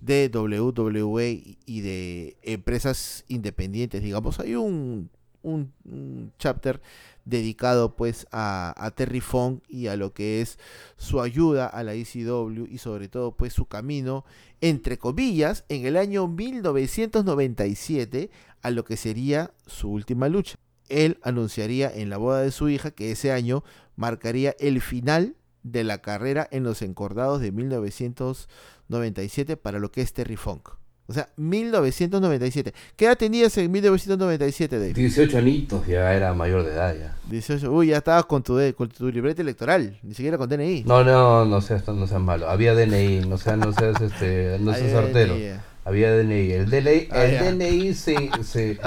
[0.00, 4.40] de WWE y de empresas independientes, digamos.
[4.40, 5.10] Hay un,
[5.46, 6.80] un, chapter
[7.24, 10.58] dedicado pues a, Terry Funk y a lo que es
[10.96, 14.24] su ayuda a la ECW y sobre todo pues su camino
[14.60, 18.30] entre comillas en el año 1997
[18.62, 20.56] a lo que sería su última lucha.
[20.88, 23.64] Él anunciaría en la boda de su hija que ese año
[23.96, 25.34] marcaría el final
[25.72, 30.68] de la carrera en los encordados de 1997 para lo que es Terry Funk.
[31.08, 32.74] O sea, 1997.
[32.96, 34.92] ¿Qué edad tenías en 1997, Dave?
[34.92, 37.16] 18 añitos, ya era mayor de edad ya.
[37.30, 40.82] 18, uy, ya estabas con tu, con tu libreta electoral, ni siquiera con DNI.
[40.84, 42.50] No, no, no seas, no seas malo.
[42.50, 45.36] Había DNI, no seas, no seas, este, no seas artero.
[45.84, 46.50] había DNI.
[46.50, 48.80] El DNI, ah, el DNI se, se,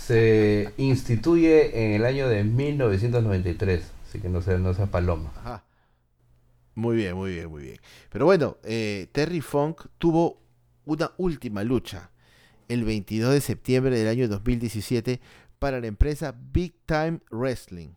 [0.00, 5.32] se, instituye en el año de 1993, así que no sea, no sea paloma.
[5.40, 5.63] Ajá.
[6.74, 7.78] Muy bien, muy bien, muy bien.
[8.10, 10.42] Pero bueno, eh, Terry Funk tuvo
[10.84, 12.10] una última lucha
[12.68, 15.20] el 22 de septiembre del año 2017
[15.58, 17.90] para la empresa Big Time Wrestling.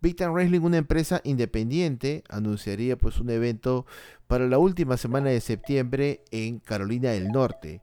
[0.00, 3.86] Big Time Wrestling, una empresa independiente, anunciaría pues un evento
[4.26, 7.80] para la última semana de septiembre en Carolina del Norte.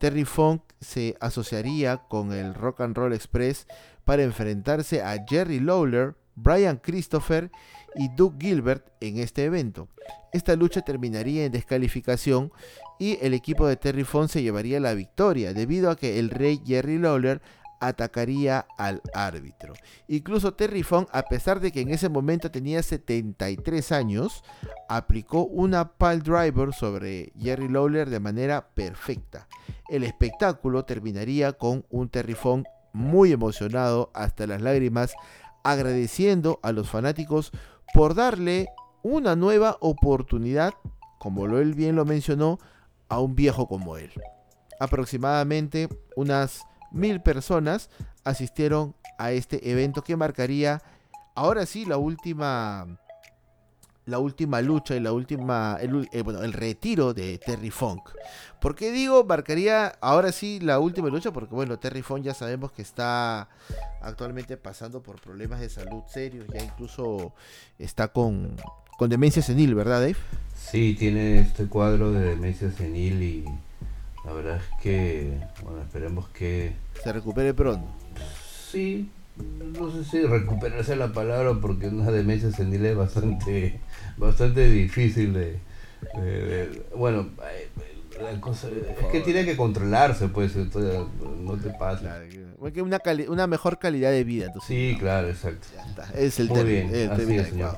[0.00, 3.66] Terry Funk se asociaría con el Rock and Roll Express
[4.04, 7.77] para enfrentarse a Jerry Lawler, Brian Christopher y
[8.16, 9.88] Doug Gilbert en este evento.
[10.32, 12.52] Esta lucha terminaría en descalificación
[12.98, 16.60] y el equipo de Terry Funk se llevaría la victoria debido a que el rey
[16.66, 17.40] Jerry Lawler
[17.80, 19.74] atacaría al árbitro.
[20.08, 24.42] Incluso Terry Funk, a pesar de que en ese momento tenía 73 años,
[24.88, 29.48] aplicó una pile driver sobre Jerry Lawler de manera perfecta.
[29.88, 35.14] El espectáculo terminaría con un Terry Funk muy emocionado hasta las lágrimas,
[35.62, 37.52] agradeciendo a los fanáticos
[37.94, 38.68] por darle
[39.02, 40.74] una nueva oportunidad,
[41.18, 42.58] como él bien lo mencionó,
[43.08, 44.12] a un viejo como él.
[44.80, 46.62] Aproximadamente unas
[46.92, 47.90] mil personas
[48.24, 50.82] asistieron a este evento que marcaría
[51.34, 52.98] ahora sí la última
[54.08, 58.08] la última lucha y la última el, eh, bueno, el retiro de Terry Funk.
[58.58, 61.30] ¿Por qué digo marcaría ahora sí la última lucha?
[61.30, 63.48] Porque bueno, Terry Funk ya sabemos que está
[64.00, 67.34] actualmente pasando por problemas de salud serios, ya incluso
[67.78, 68.56] está con,
[68.96, 70.16] con demencia senil, ¿verdad, Dave?
[70.56, 73.44] Sí, tiene este cuadro de demencia senil y
[74.24, 76.74] la verdad es que, bueno, esperemos que...
[77.02, 77.86] Se recupere pronto.
[78.70, 79.10] Sí,
[79.78, 83.80] no sé si recuperarse la palabra porque una demencia senil es bastante,
[84.16, 85.60] bastante difícil de,
[86.96, 87.28] bueno,
[88.20, 92.20] la cosa es que tiene que controlarse, pues, no te pasa.
[92.58, 94.46] una, una mejor calidad de vida.
[94.46, 95.68] Entonces, sí, claro, exacto.
[96.14, 97.76] Es el Muy bien, así es, señor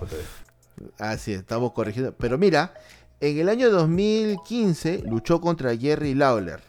[0.98, 2.14] Así estamos corrigiendo.
[2.16, 2.72] Pero mira,
[3.20, 6.60] en el año 2015 luchó contra Jerry Lawler.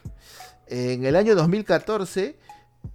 [0.66, 2.36] En el año 2014,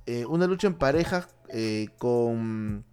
[0.06, 2.86] eh, una lucha en pareja eh, con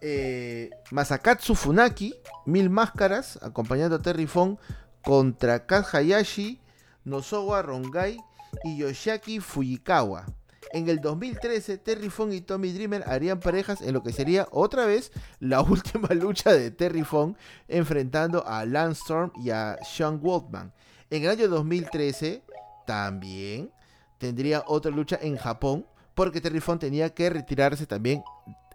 [0.00, 2.14] eh, Masakatsu Funaki,
[2.46, 4.56] Mil Máscaras, acompañando a Terry Fong
[5.02, 6.60] contra Kaz Hayashi,
[7.04, 8.18] Nozowa Rongai
[8.64, 10.26] y Yoshiaki Fujikawa.
[10.72, 14.86] En el 2013, Terry Fong y Tommy Dreamer harían parejas en lo que sería otra
[14.86, 15.10] vez
[15.40, 17.34] la última lucha de Terry Fong
[17.66, 20.72] enfrentando a Lance Storm y a Sean Waltman.
[21.10, 22.44] En el año 2013
[22.86, 23.72] también
[24.18, 25.86] tendría otra lucha en Japón
[26.20, 28.22] porque Terry Fong tenía que retirarse también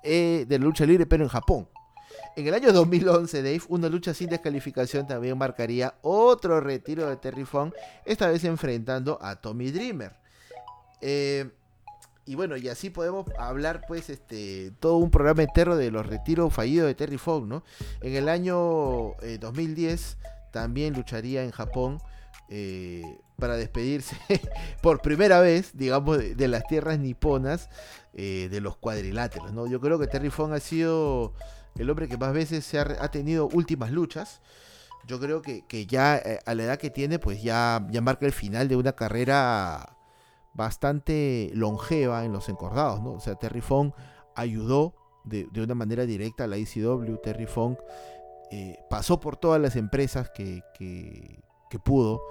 [0.02, 1.70] eh, de la lucha libre pero en Japón.
[2.36, 7.46] En el año 2011, Dave, una lucha sin descalificación también marcaría otro retiro de Terry
[7.46, 7.72] Fong,
[8.04, 10.14] esta vez enfrentando a Tommy Dreamer.
[11.02, 11.52] Eh,
[12.26, 16.52] y bueno, y así podemos hablar, pues, este, todo un programa entero de los retiros
[16.52, 17.64] fallidos de Terry Fong, ¿no?
[18.02, 22.00] En el año 2010 eh, también lucharía en Japón
[22.50, 23.04] eh,
[23.38, 24.18] para despedirse
[24.82, 27.70] por primera vez, digamos, de, las tierras niponas
[28.14, 29.68] eh, de los cuadriláteros, ¿no?
[29.68, 31.34] Yo creo que Terry Fong ha sido
[31.78, 34.42] el hombre que más veces se ha, tenido últimas luchas.
[35.08, 38.68] Yo creo que, ya a la edad que tiene, pues ya, ya marca el final
[38.68, 39.98] de una carrera
[40.54, 43.14] bastante longeva en los encordados, ¿no?
[43.14, 43.94] O sea, Terry Funk
[44.36, 47.48] ayudó de, una manera directa a la ICW, Terry
[48.52, 51.44] eh, pasó por todas las empresas que, que,
[51.80, 52.22] pudo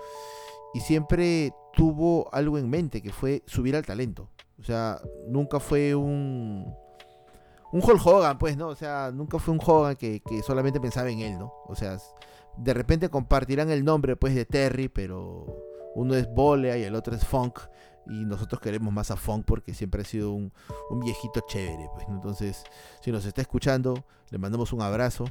[0.74, 4.28] y siempre tuvo algo en mente, que fue subir al talento.
[4.58, 6.74] O sea, nunca fue un...
[7.72, 8.68] Un Hulk Hogan, pues, ¿no?
[8.68, 11.52] O sea, nunca fue un Hogan que, que solamente pensaba en él, ¿no?
[11.66, 11.98] O sea,
[12.56, 15.44] de repente compartirán el nombre, pues, de Terry, pero
[15.96, 17.58] uno es Bolea y el otro es Funk
[18.06, 20.52] y nosotros queremos más a Funk porque siempre ha sido un,
[21.00, 21.88] viejito chévere.
[21.94, 22.64] Pues, Entonces,
[23.00, 25.24] si nos está escuchando, le mandamos un abrazo.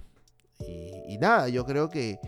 [0.59, 2.19] Y, nada, yo creo que,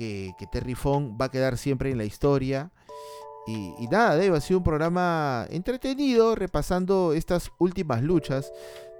[0.00, 2.70] que, Terry Funk va a quedar siempre en la historia.
[3.46, 8.52] Y, nada, Dave, ha sido un programa entretenido repasando estas últimas luchas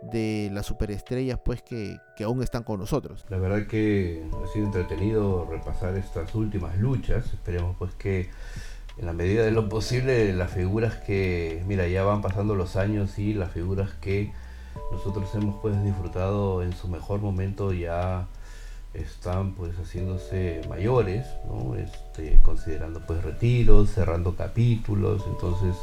[0.03, 3.25] de las superestrellas pues que, que, aún están con nosotros.
[3.29, 7.27] La verdad que ha sido entretenido repasar estas últimas luchas.
[7.33, 8.31] Esperemos pues que
[8.99, 13.19] en la medida de lo posible las figuras que, mira, ya van pasando los años
[13.19, 14.33] y las figuras que
[14.91, 18.27] nosotros hemos pues disfrutado en su mejor momento ya
[18.95, 21.77] están pues haciéndose mayores, ¿no?
[21.77, 25.77] Este, considerando pues retiros, cerrando capítulos, entonces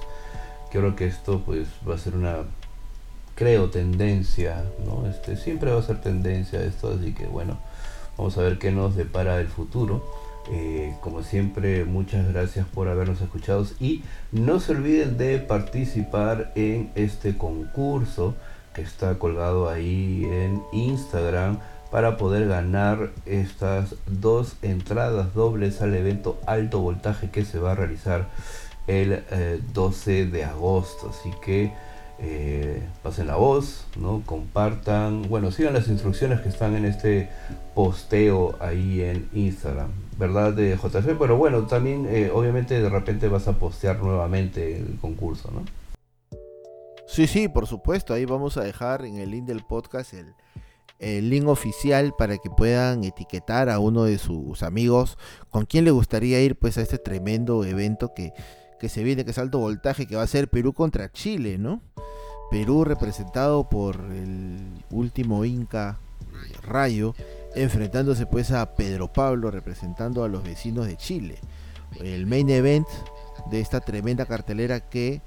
[0.72, 2.38] creo que esto pues va a ser una
[3.36, 5.08] creo tendencia, ¿no?
[5.08, 7.58] Este siempre va a ser tendencia esto, así que bueno,
[8.18, 10.03] vamos a ver qué nos depara el futuro
[10.49, 16.89] Eh, como siempre, muchas gracias por habernos escuchado y no se olviden de participar en
[16.95, 18.34] este concurso
[18.74, 21.60] que está colgado ahí en Instagram
[21.92, 27.76] para poder ganar estas dos entradas dobles al evento alto voltaje que se va a
[27.76, 28.28] realizar
[28.88, 29.24] el
[29.74, 31.10] 12 eh, de agosto.
[31.10, 31.72] Así que
[32.20, 34.24] eh, pasen la voz, ¿no?
[34.26, 37.30] compartan, bueno, sigan las instrucciones que están en este
[37.76, 40.54] posteo ahí en Instagram, ¿verdad?
[40.54, 45.52] De JF, pero bueno, también eh, obviamente de repente vas a postear nuevamente el concurso,
[45.52, 45.64] ¿no?
[47.06, 50.34] Sí, sí, por supuesto, ahí vamos a dejar en el link del podcast el,
[51.00, 55.18] el link oficial para que puedan etiquetar a uno de sus amigos
[55.50, 58.34] con quien le gustaría ir pues a este tremendo evento que
[58.78, 61.82] que se viene, que es alto voltaje, que va a ser Perú contra Chile, ¿no?
[62.52, 67.14] Perú representado por el último Inca eh, Rayo,
[67.56, 71.40] enfrentándose pues a Pedro Pablo representando a los vecinos de Chile.
[72.00, 72.88] El main event
[73.50, 75.22] de esta tremenda cartelera que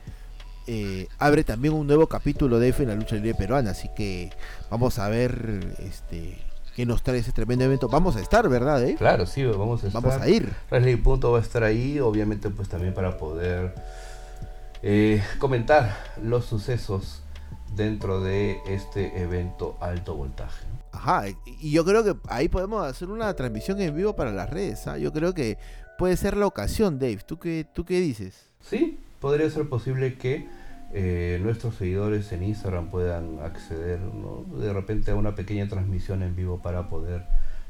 [0.66, 4.30] eh, abre también un nuevo capítulo de F en la lucha libre peruana, así que
[4.70, 6.38] vamos a ver este
[6.74, 7.88] que nos trae ese tremendo evento.
[7.88, 8.82] Vamos a estar, ¿verdad?
[8.84, 8.94] Eh?
[8.96, 10.02] Claro, sí, vamos a estar.
[10.02, 10.52] Vamos a ir.
[10.70, 13.74] Wrestling Punto va a estar ahí, obviamente pues también para poder
[14.82, 17.22] eh, comentar los sucesos
[17.74, 20.64] dentro de este evento alto voltaje.
[20.92, 24.86] Ajá, y yo creo que ahí podemos hacer una transmisión en vivo para las redes.
[24.86, 24.98] ¿ah?
[24.98, 25.58] Yo creo que
[25.98, 27.18] puede ser la ocasión, Dave.
[27.26, 28.48] ¿Tú qué, ¿Tú qué dices?
[28.60, 30.48] Sí, podría ser posible que
[30.92, 36.60] eh, nuestros seguidores en Instagram puedan acceder de repente a una pequeña transmisión en vivo
[36.60, 37.24] para poder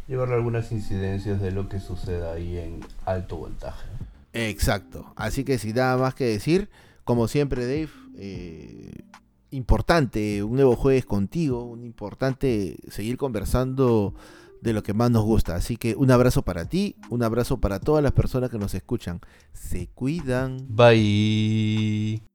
[0.09, 3.87] llevarle algunas incidencias de lo que suceda ahí en alto voltaje.
[4.33, 5.13] Exacto.
[5.17, 6.71] Así que sin nada más que decir,
[7.05, 8.93] como siempre Dave, eh,
[9.51, 14.15] importante un nuevo jueves contigo, un importante seguir conversando
[14.61, 15.55] de lo que más nos gusta.
[15.55, 19.21] Así que un abrazo para ti, un abrazo para todas las personas que nos escuchan.
[19.53, 20.67] Se cuidan.
[20.69, 22.30] Bye.